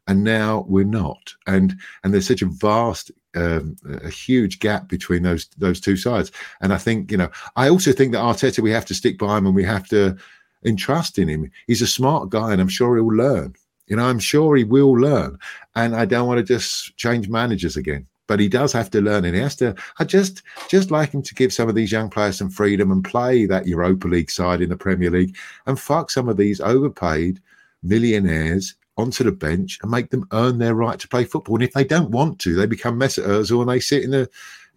[0.07, 5.23] and now we're not and and there's such a vast um, a huge gap between
[5.23, 6.31] those those two sides.
[6.61, 9.37] And i think you know i also think that arteta we have to stick by
[9.37, 10.17] him and we have to
[10.63, 11.51] entrust in him.
[11.67, 13.55] He's a smart guy and i'm sure he'll learn.
[13.87, 15.37] You know i'm sure he will learn.
[15.75, 19.25] And i don't want to just change managers again but he does have to learn
[19.25, 22.09] and he has to i just just like him to give some of these young
[22.09, 25.35] players some freedom and play that europa league side in the premier league
[25.67, 27.39] and fuck some of these overpaid
[27.83, 31.55] millionaires onto the bench and make them earn their right to play football.
[31.55, 34.27] And if they don't want to, they become Mesut Ozil and they sit in a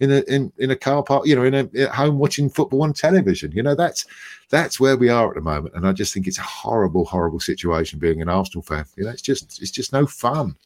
[0.00, 2.82] in a in, in a car park, you know, in a at home watching football
[2.82, 3.52] on television.
[3.52, 4.06] You know, that's
[4.48, 5.74] that's where we are at the moment.
[5.74, 8.84] And I just think it's a horrible, horrible situation being an Arsenal fan.
[8.96, 10.56] You know, it's just it's just no fun.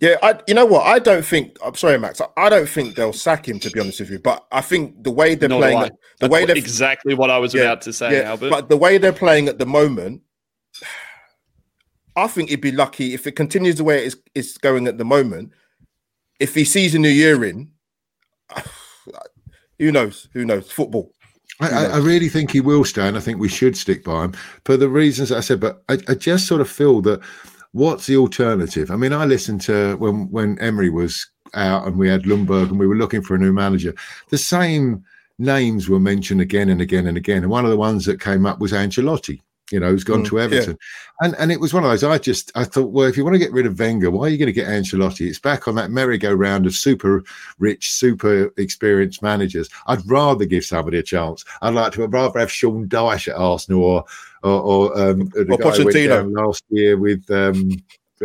[0.00, 0.86] Yeah, I, you know what?
[0.86, 1.58] I don't think.
[1.64, 2.20] I'm sorry, Max.
[2.20, 3.58] I, I don't think they'll sack him.
[3.58, 5.88] To be honest with you, but I think the way they're Nor do playing, I.
[5.88, 8.50] the That's way they're exactly what I was Yeah, about to say, yeah, Albert.
[8.50, 10.22] but the way they're playing at the moment,
[12.18, 15.04] I think he'd be lucky if it continues the way it's, it's going at the
[15.04, 15.52] moment.
[16.40, 17.70] If he sees a new year in,
[19.78, 20.28] who knows?
[20.32, 20.70] Who knows?
[20.70, 21.12] Football.
[21.60, 24.32] I, I, really think he will stay, and I think we should stick by him
[24.64, 25.58] for the reasons I said.
[25.58, 27.20] But I, I just sort of feel that
[27.72, 28.92] what's the alternative?
[28.92, 32.78] I mean, I listened to when when Emery was out and we had Ljungberg and
[32.78, 33.92] we were looking for a new manager.
[34.28, 35.02] The same
[35.40, 38.46] names were mentioned again and again and again, and one of the ones that came
[38.46, 39.40] up was Ancelotti.
[39.70, 40.78] You know, who's gone Mm, to Everton,
[41.20, 42.02] and and it was one of those.
[42.02, 44.28] I just I thought, well, if you want to get rid of Wenger, why are
[44.30, 45.28] you going to get Ancelotti?
[45.28, 47.22] It's back on that merry-go-round of super
[47.58, 49.68] rich, super experienced managers.
[49.86, 51.44] I'd rather give somebody a chance.
[51.60, 52.04] I'd like to.
[52.04, 54.04] I'd rather have Sean Dyche at Arsenal or
[54.42, 57.70] or, or um, the Or guy who went down last year with um,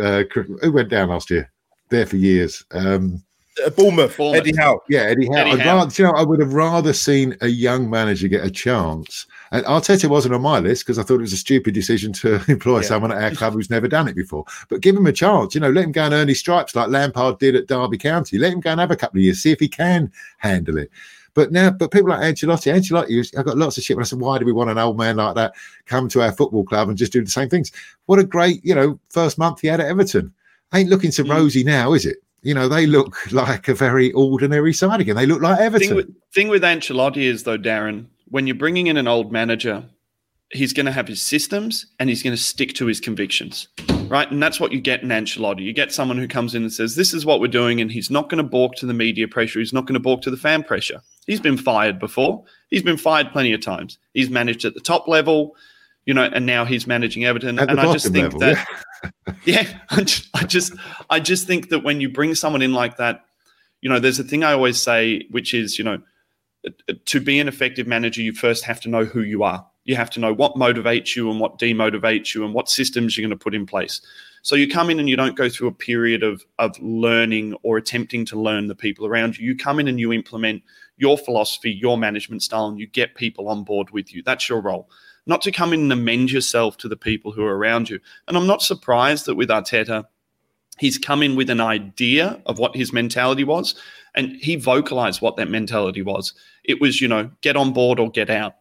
[0.00, 0.22] uh,
[0.62, 1.50] who went down last year
[1.90, 2.64] there for years.
[2.70, 3.22] Um,
[3.64, 4.40] Uh, Bournemouth, Bournemouth.
[4.48, 4.80] Eddie Howe.
[4.88, 5.34] yeah, Eddie Howe.
[5.42, 5.76] Eddie I'd Howe.
[5.76, 9.26] rather, you know, I would have rather seen a young manager get a chance.
[9.54, 12.40] And Arteta wasn't on my list because I thought it was a stupid decision to
[12.48, 12.86] employ Yeah.
[12.88, 14.44] someone at our club who's never done it before.
[14.68, 15.54] But give him a chance.
[15.54, 18.36] You know, let him go and earn his stripes like Lampard did at Derby County.
[18.36, 20.90] Let him go and have a couple of years, see if he can handle it.
[21.34, 24.06] But now, but people like Ancelotti, Ancelotti, was- I got lots of shit when I
[24.06, 25.54] said, why do we want an old man like that
[25.86, 27.70] come to our football club and just do the same things?
[28.06, 30.32] What a great, you know, first month he had at Everton.
[30.74, 31.30] Ain't looking so Mm.
[31.30, 32.16] rosy now, is it?
[32.42, 35.14] You know, they look like a very ordinary side again.
[35.16, 35.88] They look like Everton.
[35.88, 39.84] thing with, thing with Ancelotti is though, Darren, when you're bringing in an old manager,
[40.50, 43.68] he's going to have his systems and he's going to stick to his convictions,
[44.08, 44.28] right?
[44.28, 45.60] And that's what you get in Ancelotti.
[45.60, 48.10] You get someone who comes in and says, "This is what we're doing," and he's
[48.10, 49.60] not going to balk to the media pressure.
[49.60, 51.00] He's not going to balk to the fan pressure.
[51.28, 52.42] He's been fired before.
[52.70, 53.98] He's been fired plenty of times.
[54.14, 55.54] He's managed at the top level,
[56.04, 57.60] you know, and now he's managing Everton.
[57.60, 58.66] And I just think level, that
[59.44, 60.72] yeah I just, I just
[61.08, 63.26] i just think that when you bring someone in like that
[63.80, 65.98] you know there's a thing i always say which is you know
[67.04, 70.10] to be an effective manager you first have to know who you are you have
[70.10, 73.42] to know what motivates you and what demotivates you and what systems you're going to
[73.42, 74.00] put in place
[74.44, 77.78] So you come in and you don't go through a period of of learning or
[77.78, 79.46] attempting to learn the people around you.
[79.46, 80.62] You come in and you implement
[80.98, 84.22] your philosophy, your management style, and you get people on board with you.
[84.22, 84.90] That's your role.
[85.26, 88.00] Not to come in and amend yourself to the people who are around you.
[88.28, 90.04] And I'm not surprised that with Arteta,
[90.78, 93.74] he's come in with an idea of what his mentality was,
[94.14, 96.34] and he vocalized what that mentality was.
[96.64, 98.54] It was, you know, get on board or get out.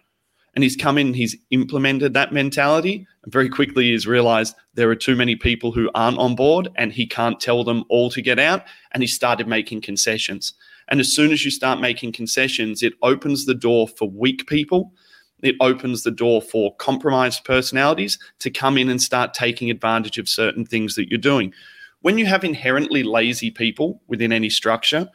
[0.56, 4.96] And he's come in, he's implemented that mentality, and very quickly he's realized there are
[4.96, 8.38] too many people who aren't on board, and he can't tell them all to get
[8.38, 8.64] out.
[8.92, 10.54] And he started making concessions.
[10.90, 14.94] And as soon as you start making concessions, it opens the door for weak people.
[15.42, 20.30] It opens the door for compromised personalities to come in and start taking advantage of
[20.30, 21.54] certain things that you're doing.
[22.02, 25.10] When you have inherently lazy people within any structure,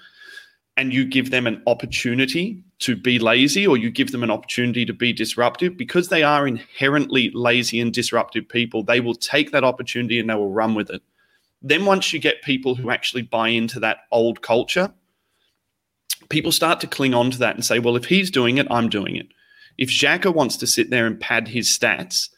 [0.79, 4.87] and you give them an opportunity to be lazy or you give them an opportunity
[4.87, 9.65] to be disruptive because they are inherently lazy and disruptive people they will take that
[9.65, 11.03] opportunity and they will run with it.
[11.61, 14.95] Then once you get people who actually buy into that old culture
[16.29, 18.89] people start to cling on to that and say well if he's doing it i'm
[18.89, 19.27] doing it.
[19.79, 22.29] If Xhaka wants to sit there and pad his stats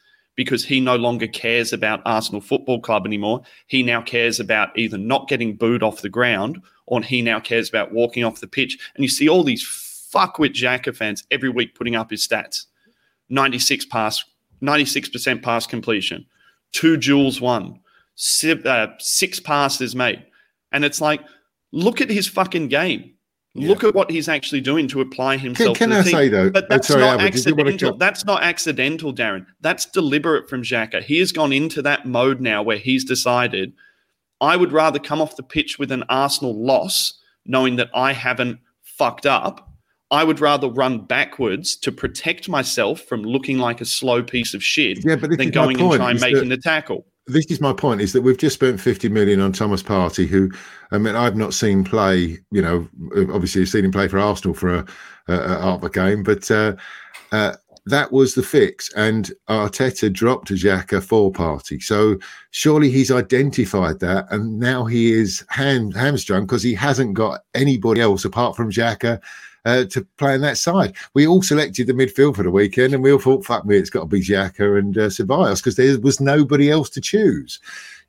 [0.40, 4.96] because he no longer cares about Arsenal Football Club anymore, he now cares about either
[4.96, 8.78] not getting booed off the ground or he now cares about walking off the pitch.
[8.94, 12.64] And you see all these fuckwit Xhaka fans every week putting up his stats
[13.28, 14.24] 96 pass,
[14.62, 16.24] 96% pass completion,
[16.72, 17.78] two duels won,
[18.14, 20.24] six, uh, six passes made.
[20.72, 21.20] And it's like,
[21.70, 23.12] look at his fucking game.
[23.54, 25.76] Look at what he's actually doing to apply himself.
[25.76, 26.12] Can, can I team.
[26.12, 26.50] say though?
[26.50, 27.98] But oh, that's sorry, not Albert, did you want to accidental.
[27.98, 29.46] That's not accidental, Darren.
[29.60, 31.02] That's deliberate from Xhaka.
[31.02, 33.72] He has gone into that mode now where he's decided,
[34.40, 38.60] I would rather come off the pitch with an Arsenal loss, knowing that I haven't
[38.82, 39.66] fucked up.
[40.12, 44.62] I would rather run backwards to protect myself from looking like a slow piece of
[44.62, 47.06] shit Yeah, but than going and trying making that- the tackle.
[47.30, 50.50] This is my point is that we've just spent 50 million on Thomas Partey who
[50.90, 52.88] I mean I've not seen play you know
[53.32, 54.86] obviously you've seen him play for Arsenal for a,
[55.28, 56.74] a, a half a game but uh,
[57.32, 57.54] uh,
[57.86, 61.82] that was the fix and Arteta dropped Xhaka for Partey.
[61.82, 62.18] So
[62.50, 68.00] surely he's identified that and now he is ham, hamstrung because he hasn't got anybody
[68.00, 69.20] else apart from Xhaka
[69.64, 70.94] uh, to play on that side.
[71.14, 73.90] We all selected the midfield for the weekend, and we all thought, "Fuck me, it's
[73.90, 77.60] got to be Xhaka and uh, Ceballos," because there was nobody else to choose.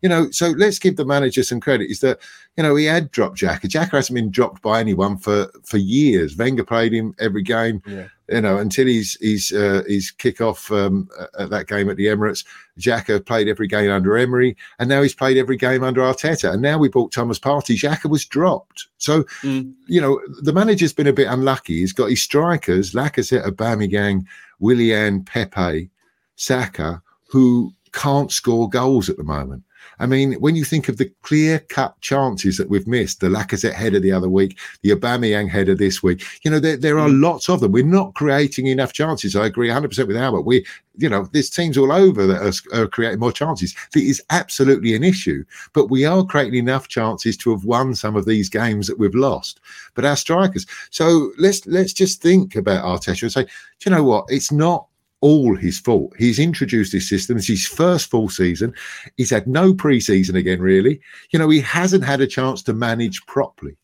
[0.01, 1.91] You know, so let's give the manager some credit.
[1.91, 2.19] Is that
[2.57, 3.61] you know he had dropped Xhaka.
[3.61, 6.35] Xhaka hasn't been dropped by anyone for for years.
[6.35, 7.81] Wenger played him every game.
[7.85, 8.07] Yeah.
[8.31, 12.05] You know, until he's he's uh, his kick off um, at that game at the
[12.05, 12.45] Emirates,
[12.79, 16.53] Xhaka played every game under Emery, and now he's played every game under Arteta.
[16.53, 17.75] And now we bought Thomas Partey.
[17.75, 18.87] Xhaka was dropped.
[18.97, 19.73] So Mm.
[19.87, 21.79] you know, the manager's been a bit unlucky.
[21.79, 24.25] He's got his strikers, Lacazette, Aubameyang,
[24.59, 25.89] Willian, Pepe,
[26.35, 29.63] Saka, who can't score goals at the moment.
[29.99, 33.99] I mean, when you think of the clear-cut chances that we've missed, the Lacazette header
[33.99, 37.21] the other week, the Aubameyang header this week, you know, there, there are mm.
[37.21, 37.71] lots of them.
[37.71, 39.35] We're not creating enough chances.
[39.35, 40.41] I agree 100% with Albert.
[40.41, 40.65] We,
[40.97, 43.75] you know, there's teams all over that are, are creating more chances.
[43.93, 45.43] That is absolutely an issue.
[45.73, 49.15] But we are creating enough chances to have won some of these games that we've
[49.15, 49.59] lost.
[49.93, 50.65] But our strikers.
[50.89, 53.49] So let's let's just think about Arteta and say, do
[53.89, 54.25] you know what?
[54.29, 54.87] It's not
[55.21, 56.13] all his fault.
[56.17, 57.37] He's introduced this system.
[57.37, 58.73] It's his first full season.
[59.17, 60.99] He's had no preseason again, really.
[61.31, 63.77] You know, he hasn't had a chance to manage properly.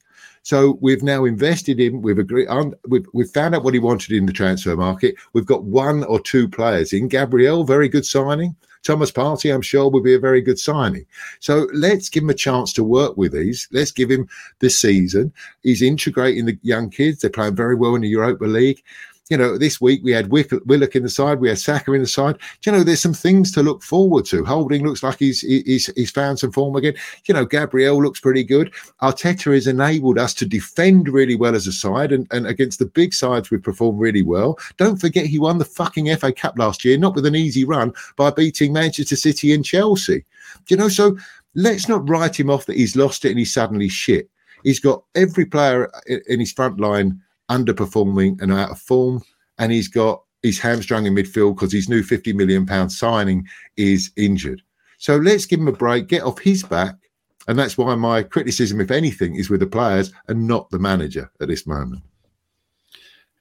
[0.44, 2.02] So we've now invested in.
[2.02, 2.48] We've agreed.
[2.48, 5.16] Um, we've, we've found out what he wanted in the transfer market.
[5.34, 7.10] We've got one or two players in.
[7.10, 8.56] Gabriel, very good signing.
[8.84, 11.06] Thomas Partey, I'm sure, will be a very good signing.
[11.42, 13.68] So let's give him a chance to work with these.
[13.74, 15.34] Let's give him the season.
[15.64, 17.20] He's integrating the young kids.
[17.20, 18.82] They're playing very well in the Europa League
[19.30, 22.02] you know, this week we had Wick- Willock in the side, we had Saka in
[22.02, 22.38] the side.
[22.66, 24.46] You know, there's some things to look forward to.
[24.46, 26.96] Holding looks like he's he's he's found some form again.
[27.26, 28.74] You know, Gabriel looks pretty good.
[29.02, 32.86] Arteta has enabled us to defend really well as a side, and, and against the
[32.86, 34.58] big sides we've performed really well.
[34.78, 37.94] Don't forget he won the fucking FA Cup last year, not with an easy run,
[38.16, 40.24] by beating Manchester City and Chelsea.
[40.70, 41.18] You know, so
[41.56, 44.30] let's not write him off that he's lost it and he's suddenly shit.
[44.64, 45.92] He's got every player
[46.28, 49.22] in his front line underperforming and out of form,
[49.58, 54.12] and he's got he's hamstrung in midfield because his new 50 million pound signing is
[54.16, 54.62] injured.
[54.98, 56.96] So let's give him a break, get off his back.
[57.48, 61.32] And that's why my criticism, if anything, is with the players and not the manager
[61.40, 62.04] at this moment.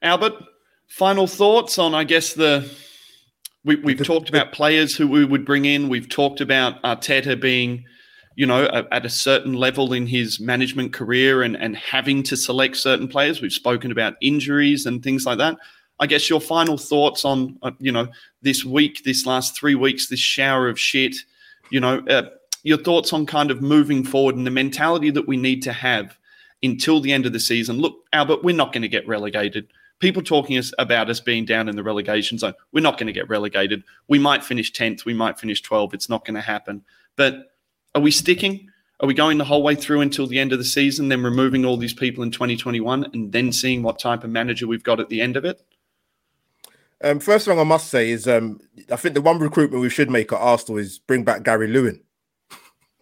[0.01, 0.33] Albert,
[0.87, 2.69] final thoughts on, I guess, the.
[3.65, 5.89] We, we've talked about players who we would bring in.
[5.89, 7.83] We've talked about Arteta being,
[8.37, 12.37] you know, a, at a certain level in his management career and, and having to
[12.37, 13.41] select certain players.
[13.41, 15.57] We've spoken about injuries and things like that.
[15.99, 18.07] I guess your final thoughts on, uh, you know,
[18.43, 21.15] this week, this last three weeks, this shower of shit.
[21.71, 22.29] You know, uh,
[22.61, 26.15] your thoughts on kind of moving forward and the mentality that we need to have
[26.61, 27.79] until the end of the season.
[27.79, 29.67] Look, Albert, we're not going to get relegated.
[29.97, 32.53] People talking us about us being down in the relegation zone.
[32.71, 33.83] We're not going to get relegated.
[34.07, 35.05] We might finish 10th.
[35.05, 35.95] We might finish 12th.
[35.95, 36.83] It's not going to happen.
[37.15, 37.56] But
[37.97, 38.69] are we sticking?
[38.99, 41.65] Are we going the whole way through until the end of the season, then removing
[41.65, 45.09] all these people in 2021 and then seeing what type of manager we've got at
[45.09, 45.59] the end of it?
[47.03, 48.59] Um, first thing I must say is um,
[48.91, 52.01] I think the one recruitment we should make at Arsenal is bring back Gary Lewin.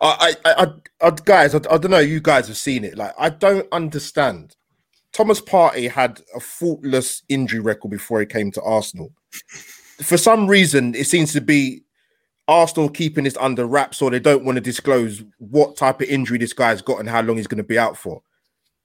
[0.00, 0.66] I, I, I,
[1.00, 1.98] I, guys, I, I don't know.
[1.98, 2.98] You guys have seen it.
[2.98, 4.56] Like, I don't understand.
[5.12, 9.12] Thomas Partey had a faultless injury record before he came to Arsenal.
[10.02, 11.83] For some reason, it seems to be
[12.46, 16.38] Arsenal keeping this under wraps, or they don't want to disclose what type of injury
[16.38, 18.22] this guy's got and how long he's going to be out for.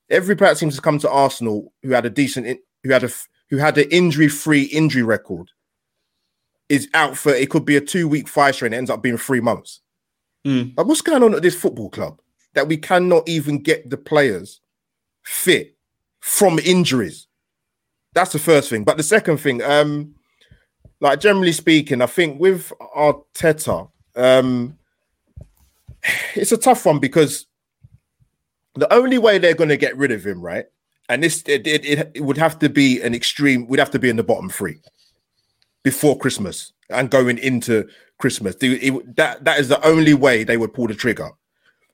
[0.10, 3.11] Every player seems to come to Arsenal who had a decent, who had a,
[3.49, 5.52] who had an injury-free injury record,
[6.69, 8.73] is out for it could be a two-week fire strain.
[8.73, 9.81] It ends up being three months.
[10.45, 10.77] Mm.
[10.77, 12.22] Like, what's going on at this football club
[12.53, 14.61] that we cannot even get the players
[15.23, 15.76] fit
[16.22, 17.27] from injuries?
[18.14, 18.84] That's the first thing.
[18.84, 20.15] But the second thing, um,
[21.01, 24.77] like generally speaking, I think with Arteta, um,
[26.35, 27.45] it's a tough one because
[28.76, 30.65] the only way they're going to get rid of him, right?
[31.07, 33.67] And this it, it, it would have to be an extreme.
[33.67, 34.77] We'd have to be in the bottom three
[35.84, 37.88] before Christmas and going into
[38.19, 38.55] Christmas.
[38.55, 41.31] That that is the only way they would pull the trigger.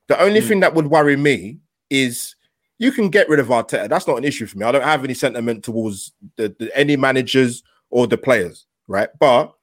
[0.07, 0.47] The only mm.
[0.47, 1.59] thing that would worry me
[1.89, 2.35] is
[2.77, 3.87] you can get rid of Arteta.
[3.87, 4.65] That's not an issue for me.
[4.65, 9.09] I don't have any sentiment towards the, the, any managers or the players, right?
[9.19, 9.53] But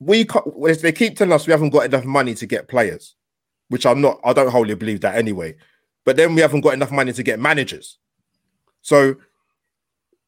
[0.00, 0.26] we
[0.68, 3.14] if they keep telling us we haven't got enough money to get players,
[3.68, 4.20] which I'm not.
[4.24, 5.56] I don't wholly believe that anyway.
[6.04, 7.98] But then we haven't got enough money to get managers.
[8.82, 9.16] So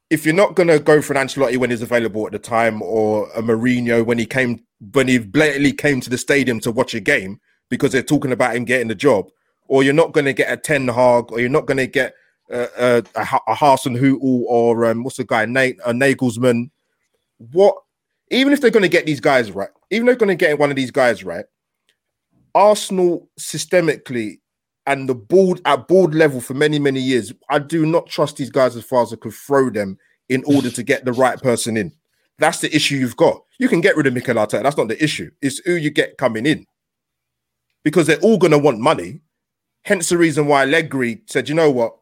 [0.09, 2.81] if you're not going to go for an Ancelotti when he's available at the time,
[2.81, 6.95] or a Mourinho when he came when he blatantly came to the stadium to watch
[6.95, 9.29] a game because they're talking about him getting the job,
[9.69, 12.15] or you're not going to get a Ten Hag, or you're not going to get
[12.51, 16.71] uh, uh, a, a, a Hasenhüttl or um, what's the guy Nate a Nagelsmann.
[17.39, 17.77] What?
[18.31, 20.59] Even if they're going to get these guys right, even if they're going to get
[20.59, 21.45] one of these guys right,
[22.55, 24.41] Arsenal systemically
[24.87, 28.51] and the board at board level for many many years, I do not trust these
[28.51, 29.99] guys as far as I could throw them
[30.29, 31.93] in order to get the right person in.
[32.39, 33.43] That's the issue you've got.
[33.59, 34.63] You can get rid of Mikel Arteta.
[34.63, 35.31] That's not the issue.
[35.41, 36.67] It's who you get coming in,
[37.85, 39.21] because they're all going to want money.
[39.85, 41.97] Hence the reason why Allegri said, "You know what?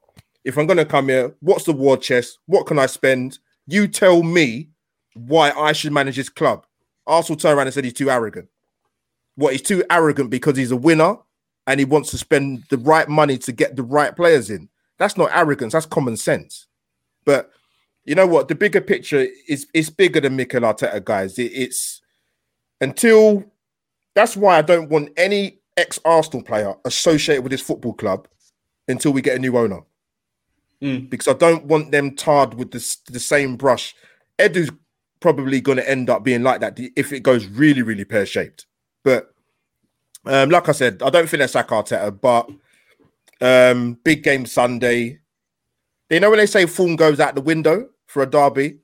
[0.44, 2.38] If I'm going to come here, what's the war chest?
[2.46, 3.38] What can I spend?
[3.66, 4.68] You tell me
[5.14, 6.66] why I should manage this club."
[7.06, 8.48] Arsenal turned around and said he's too arrogant.
[9.36, 9.52] What?
[9.52, 11.16] He's too arrogant because he's a winner
[11.66, 14.68] and he wants to spend the right money to get the right players in.
[14.98, 16.66] That's not arrogance, that's common sense.
[17.24, 17.50] But
[18.04, 18.48] you know what?
[18.48, 21.38] The bigger picture is is bigger than Mikel Arteta, guys.
[21.38, 22.00] It, it's
[22.80, 23.44] until
[24.14, 28.28] that's why I don't want any ex Arsenal player associated with this football club
[28.88, 29.80] until we get a new owner.
[30.82, 31.08] Mm.
[31.08, 33.94] Because I don't want them tarred with the, the same brush.
[34.38, 34.70] Edu's
[35.24, 38.66] probably going to end up being like that if it goes really, really pear shaped.
[39.02, 39.34] But
[40.26, 42.50] um, like I said, I don't think they're Arteta, but
[43.40, 45.20] um, big game Sunday.
[46.10, 48.80] You know when they say form goes out the window for a derby?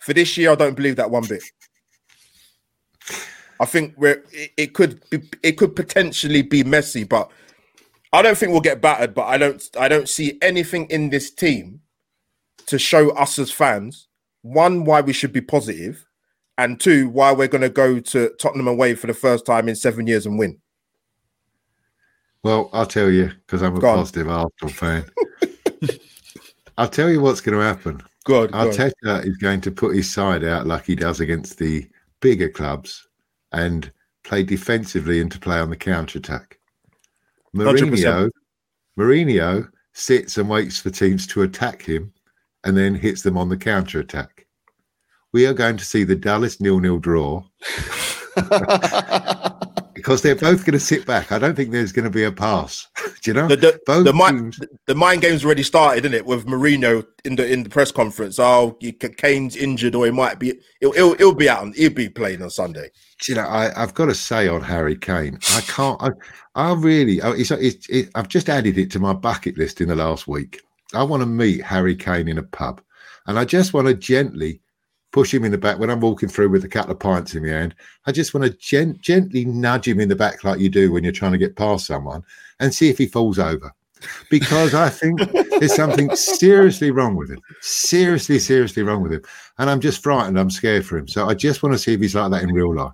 [0.00, 1.44] For this year, I don't believe that one bit.
[3.60, 7.30] I think we're it, it could be it could potentially be messy, but
[8.12, 9.14] I don't think we'll get battered.
[9.14, 11.82] But I don't I don't see anything in this team
[12.66, 14.07] to show us as fans
[14.42, 16.04] one why we should be positive,
[16.56, 19.76] and two why we're going to go to Tottenham away for the first time in
[19.76, 20.58] seven years and win.
[22.42, 24.48] Well, I'll tell you because I'm a Go positive on.
[24.62, 25.04] Arsenal fan.
[26.78, 28.00] I'll tell you what's going to happen.
[28.24, 28.52] Good.
[28.52, 31.88] Arteta go is going to put his side out like he does against the
[32.20, 33.08] bigger clubs
[33.52, 33.90] and
[34.22, 36.58] play defensively and to play on the counter attack.
[37.56, 38.30] Mourinho,
[38.98, 42.12] Mourinho sits and waits for teams to attack him
[42.68, 44.46] and then hits them on the counter attack.
[45.32, 47.42] We are going to see the Dallas nil-nil draw.
[49.94, 51.32] because they're both going to sit back.
[51.32, 52.86] I don't think there's going to be a pass.
[53.22, 53.48] Do you know?
[53.48, 56.26] The, the, both the, mind, the mind game's already started, isn't it?
[56.26, 58.38] With Mourinho in the in the press conference.
[58.38, 58.78] Oh,
[59.16, 60.60] Kane's injured, or he might be.
[60.80, 61.74] It'll, it'll, it'll be out.
[61.74, 62.90] he'll be playing on Sunday.
[63.22, 66.00] Do you know, I, have got to say on Harry Kane, I can't.
[66.02, 66.10] I,
[66.54, 67.20] I really.
[67.22, 70.28] Oh, it's, it's, it, I've just added it to my bucket list in the last
[70.28, 70.60] week.
[70.94, 72.80] I want to meet Harry Kane in a pub,
[73.26, 74.60] and I just want to gently
[75.10, 77.42] push him in the back when I'm walking through with a couple of pints in
[77.42, 77.74] my hand.
[78.06, 81.02] I just want to gent- gently nudge him in the back like you do when
[81.02, 82.22] you're trying to get past someone
[82.60, 83.72] and see if he falls over.
[84.30, 85.20] Because I think
[85.58, 87.40] there's something seriously wrong with him.
[87.62, 89.22] Seriously, seriously wrong with him.
[89.58, 90.38] And I'm just frightened.
[90.38, 91.08] I'm scared for him.
[91.08, 92.92] So I just want to see if he's like that in real life.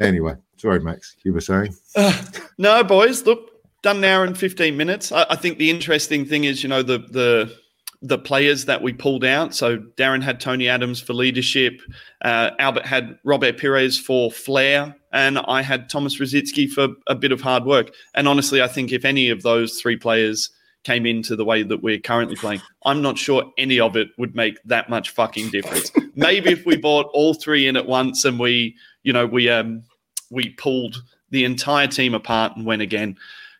[0.00, 1.74] Anyway, sorry, Max, you were saying.
[1.94, 2.22] Uh,
[2.56, 3.55] no, boys, look,
[3.86, 5.12] done an hour and 15 minutes.
[5.12, 7.54] I, I think the interesting thing is, you know, the the
[8.02, 9.54] the players that we pulled out.
[9.54, 11.80] So Darren had Tony Adams for leadership,
[12.22, 17.30] uh, Albert had Robert Pires for flair, and I had Thomas Rosicky for a bit
[17.30, 17.92] of hard work.
[18.14, 20.50] And honestly, I think if any of those three players
[20.82, 24.34] came into the way that we're currently playing, I'm not sure any of it would
[24.34, 25.92] make that much fucking difference.
[26.16, 29.84] Maybe if we bought all three in at once and we, you know, we um
[30.30, 33.16] we pulled the entire team apart and went again.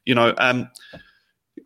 [0.06, 0.70] You know, um,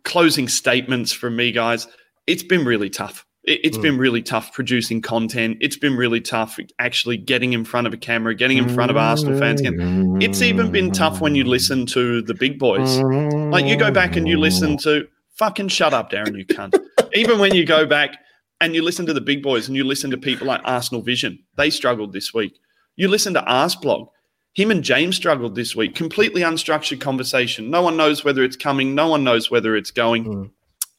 [0.05, 1.87] closing statements from me, guys.
[2.27, 3.27] It's been really tough.
[3.45, 3.83] It, has Mm.
[3.83, 5.59] been really tough producing content.
[5.61, 8.97] It's been really tough actually getting in front of a camera, getting in front of
[8.99, 10.19] Arsenal fans again.
[10.21, 12.99] It's even been tough when you listen to the big boys.
[12.99, 15.07] Like you go back and you listen to
[15.37, 16.75] fucking shut up, Darren, you cunt.
[17.15, 18.19] even when you go back
[18.61, 21.39] and you listen to the big boys and you listen to people like Arsenal Vision,
[21.57, 22.59] they struggled this week.
[22.97, 24.09] You listen to Arsblog,
[24.55, 25.95] him and James struggled this week.
[25.95, 27.71] Completely unstructured conversation.
[27.71, 28.95] No one knows whether it's coming.
[28.95, 30.25] No one knows whether it's going.
[30.25, 30.51] Mm.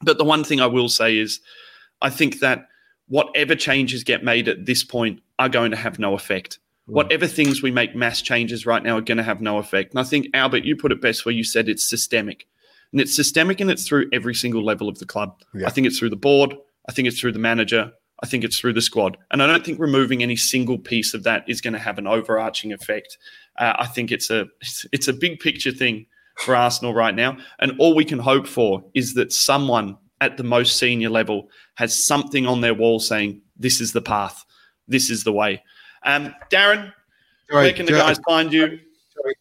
[0.01, 1.39] But the one thing I will say is,
[2.01, 2.67] I think that
[3.07, 6.59] whatever changes get made at this point are going to have no effect.
[6.89, 6.93] Mm.
[6.93, 9.91] Whatever things we make mass changes right now are going to have no effect.
[9.91, 12.47] And I think, Albert, you put it best where you said it's systemic.
[12.93, 15.41] And it's systemic and it's through every single level of the club.
[15.53, 15.67] Yeah.
[15.67, 16.55] I think it's through the board.
[16.89, 17.91] I think it's through the manager.
[18.23, 19.17] I think it's through the squad.
[19.31, 22.07] And I don't think removing any single piece of that is going to have an
[22.07, 23.17] overarching effect.
[23.57, 26.05] Uh, I think it's a it's, it's a big picture thing
[26.37, 27.37] for Arsenal right now.
[27.59, 31.97] And all we can hope for is that someone at the most senior level has
[31.97, 34.45] something on their wall saying, this is the path,
[34.87, 35.63] this is the way.
[36.03, 36.93] Um, Darren,
[37.49, 38.79] Sorry, where can the guys find you?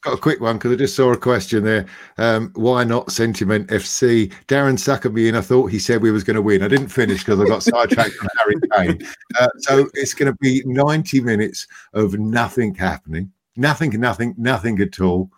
[0.02, 1.86] Got a quick one because I just saw a question there.
[2.19, 4.32] Um, why not Sentiment FC?
[4.47, 5.36] Darren suckered me in.
[5.36, 6.62] I thought he said we was going to win.
[6.62, 8.55] I didn't finish because I got sidetracked on Harry
[8.97, 9.09] Kane.
[9.39, 15.01] Uh, so it's going to be 90 minutes of nothing happening, nothing, nothing, nothing at
[15.01, 15.31] all.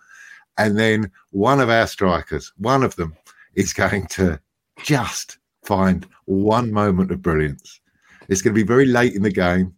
[0.59, 3.17] And then one of our strikers, one of them,
[3.55, 4.41] is going to
[4.83, 7.81] just find one moment of brilliance.
[8.29, 9.75] It's going to be very late in the game,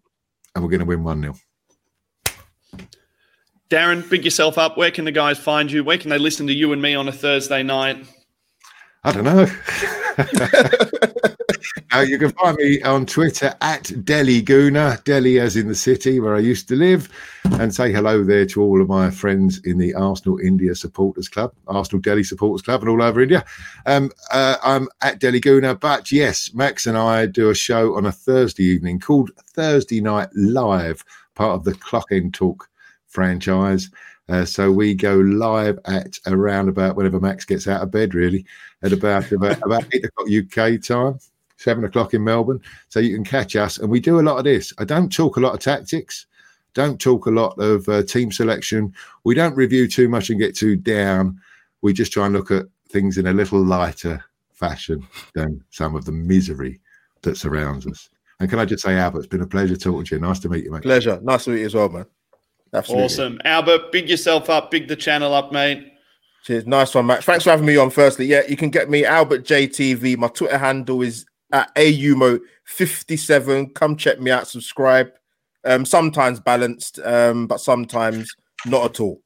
[0.54, 1.34] and we're going to win 1 0.
[3.74, 4.76] Darren, big yourself up.
[4.76, 5.82] Where can the guys find you?
[5.82, 8.06] Where can they listen to you and me on a Thursday night?
[9.02, 9.48] I don't know.
[11.92, 16.20] uh, you can find me on Twitter at Delhi Gooner, Delhi as in the city
[16.20, 17.08] where I used to live,
[17.58, 21.52] and say hello there to all of my friends in the Arsenal India Supporters Club,
[21.66, 23.44] Arsenal Delhi Supporters Club, and all over India.
[23.86, 28.06] Um, uh, I'm at Delhi Gooner, but yes, Max and I do a show on
[28.06, 32.68] a Thursday evening called Thursday Night Live, part of the Clock End Talk
[33.14, 33.90] franchise.
[34.28, 38.44] Uh, so we go live at around about whenever Max gets out of bed, really,
[38.82, 41.18] at about about, about eight o'clock UK time,
[41.56, 42.60] seven o'clock in Melbourne.
[42.88, 44.72] So you can catch us, and we do a lot of this.
[44.78, 46.26] I don't talk a lot of tactics,
[46.74, 48.94] don't talk a lot of uh, team selection.
[49.24, 51.40] We don't review too much and get too down.
[51.82, 56.04] We just try and look at things in a little lighter fashion than some of
[56.04, 56.80] the misery
[57.22, 58.08] that surrounds us.
[58.40, 60.20] And can I just say, Albert, it's been a pleasure talking to you.
[60.20, 60.82] Nice to meet you, mate.
[60.82, 61.20] Pleasure.
[61.22, 62.06] Nice to meet you as well, man.
[62.74, 63.04] Absolutely.
[63.04, 63.40] Awesome.
[63.44, 65.92] Albert, big yourself up, big the channel up, mate.
[66.44, 66.66] Cheers.
[66.66, 67.24] Nice one, Max.
[67.24, 67.88] Thanks for having me on.
[67.90, 70.18] Firstly, yeah, you can get me Albert JTV.
[70.18, 73.74] My Twitter handle is at AUMO57.
[73.74, 75.10] Come check me out, subscribe.
[75.64, 78.30] Um, sometimes balanced, um, but sometimes
[78.66, 79.22] not at all.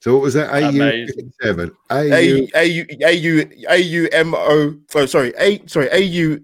[0.00, 0.52] So what was that?
[0.52, 1.32] AU Amazing.
[1.40, 1.70] seven.
[1.90, 4.74] A AU U A U A U A U M O.
[4.94, 5.32] Oh, sorry.
[5.38, 5.88] A sorry.
[5.92, 6.42] A U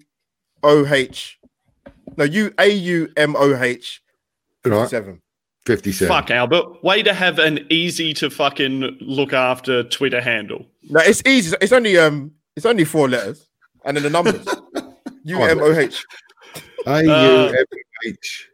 [0.62, 1.38] O H.
[2.16, 4.02] No, U A U M O H.
[4.64, 5.20] right, Seven.
[5.66, 6.14] Fifty-seven.
[6.14, 6.82] Fuck, Albert.
[6.82, 10.66] Way to have an easy to fucking look after Twitter handle.
[10.84, 11.56] No, it's easy.
[11.60, 13.48] It's only um, it's only four letters,
[13.84, 14.44] and then the numbers.
[15.24, 16.04] U M O H.
[16.86, 17.64] A U Uh, M
[18.06, 18.48] H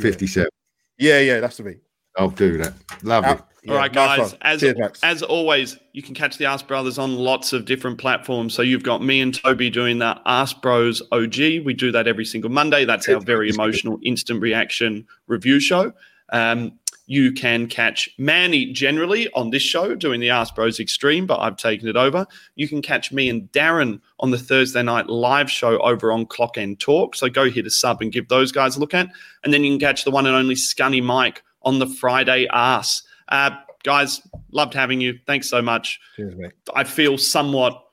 [0.00, 0.50] fifty-seven.
[0.98, 1.74] Yeah, yeah, that's the me.
[2.16, 2.72] I'll do that.
[3.02, 3.30] Lovely.
[3.30, 3.48] Out.
[3.68, 4.32] All right, nice guys.
[4.32, 4.40] one.
[4.42, 8.54] As Cheers, as always, you can catch the Ask Brothers on lots of different platforms.
[8.54, 11.36] So you've got me and Toby doing the Ask Bros OG.
[11.64, 12.84] We do that every single Monday.
[12.84, 15.92] That's our very emotional instant reaction review show.
[16.30, 16.78] Um,
[17.08, 21.56] you can catch Manny generally on this show doing the Ask Bros Extreme, but I've
[21.56, 22.26] taken it over.
[22.56, 26.58] You can catch me and Darren on the Thursday night live show over on Clock
[26.58, 27.14] End Talk.
[27.14, 29.08] So go hit a sub and give those guys a look at.
[29.44, 33.04] And then you can catch the one and only Scunny Mike on the Friday Ask.
[33.28, 33.50] Uh,
[33.84, 34.20] guys,
[34.50, 35.18] loved having you.
[35.26, 36.00] Thanks so much.
[36.16, 36.52] Cheers, mate.
[36.74, 37.84] I feel somewhat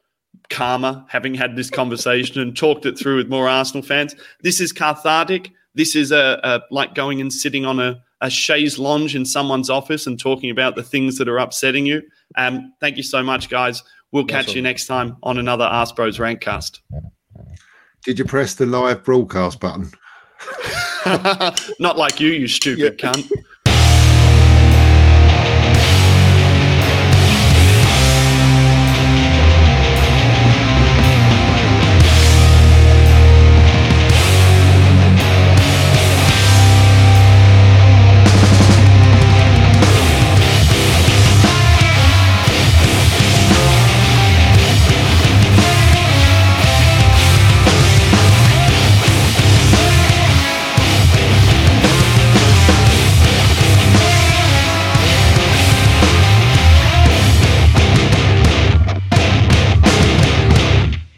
[0.50, 4.16] calmer having had this conversation and talked it through with more Arsenal fans.
[4.42, 5.52] This is cathartic.
[5.76, 9.70] This is a, a like going and sitting on a, a chaise lounge in someone's
[9.70, 12.02] office and talking about the things that are upsetting you.
[12.38, 13.84] Um, thank you so much, guys.
[14.12, 16.80] We'll catch Nice you next time on another Ask Bros Rankcast.
[18.06, 19.92] Did you press the live broadcast button?
[21.80, 23.12] Not like you, you stupid Yeah.
[23.12, 23.30] cunt.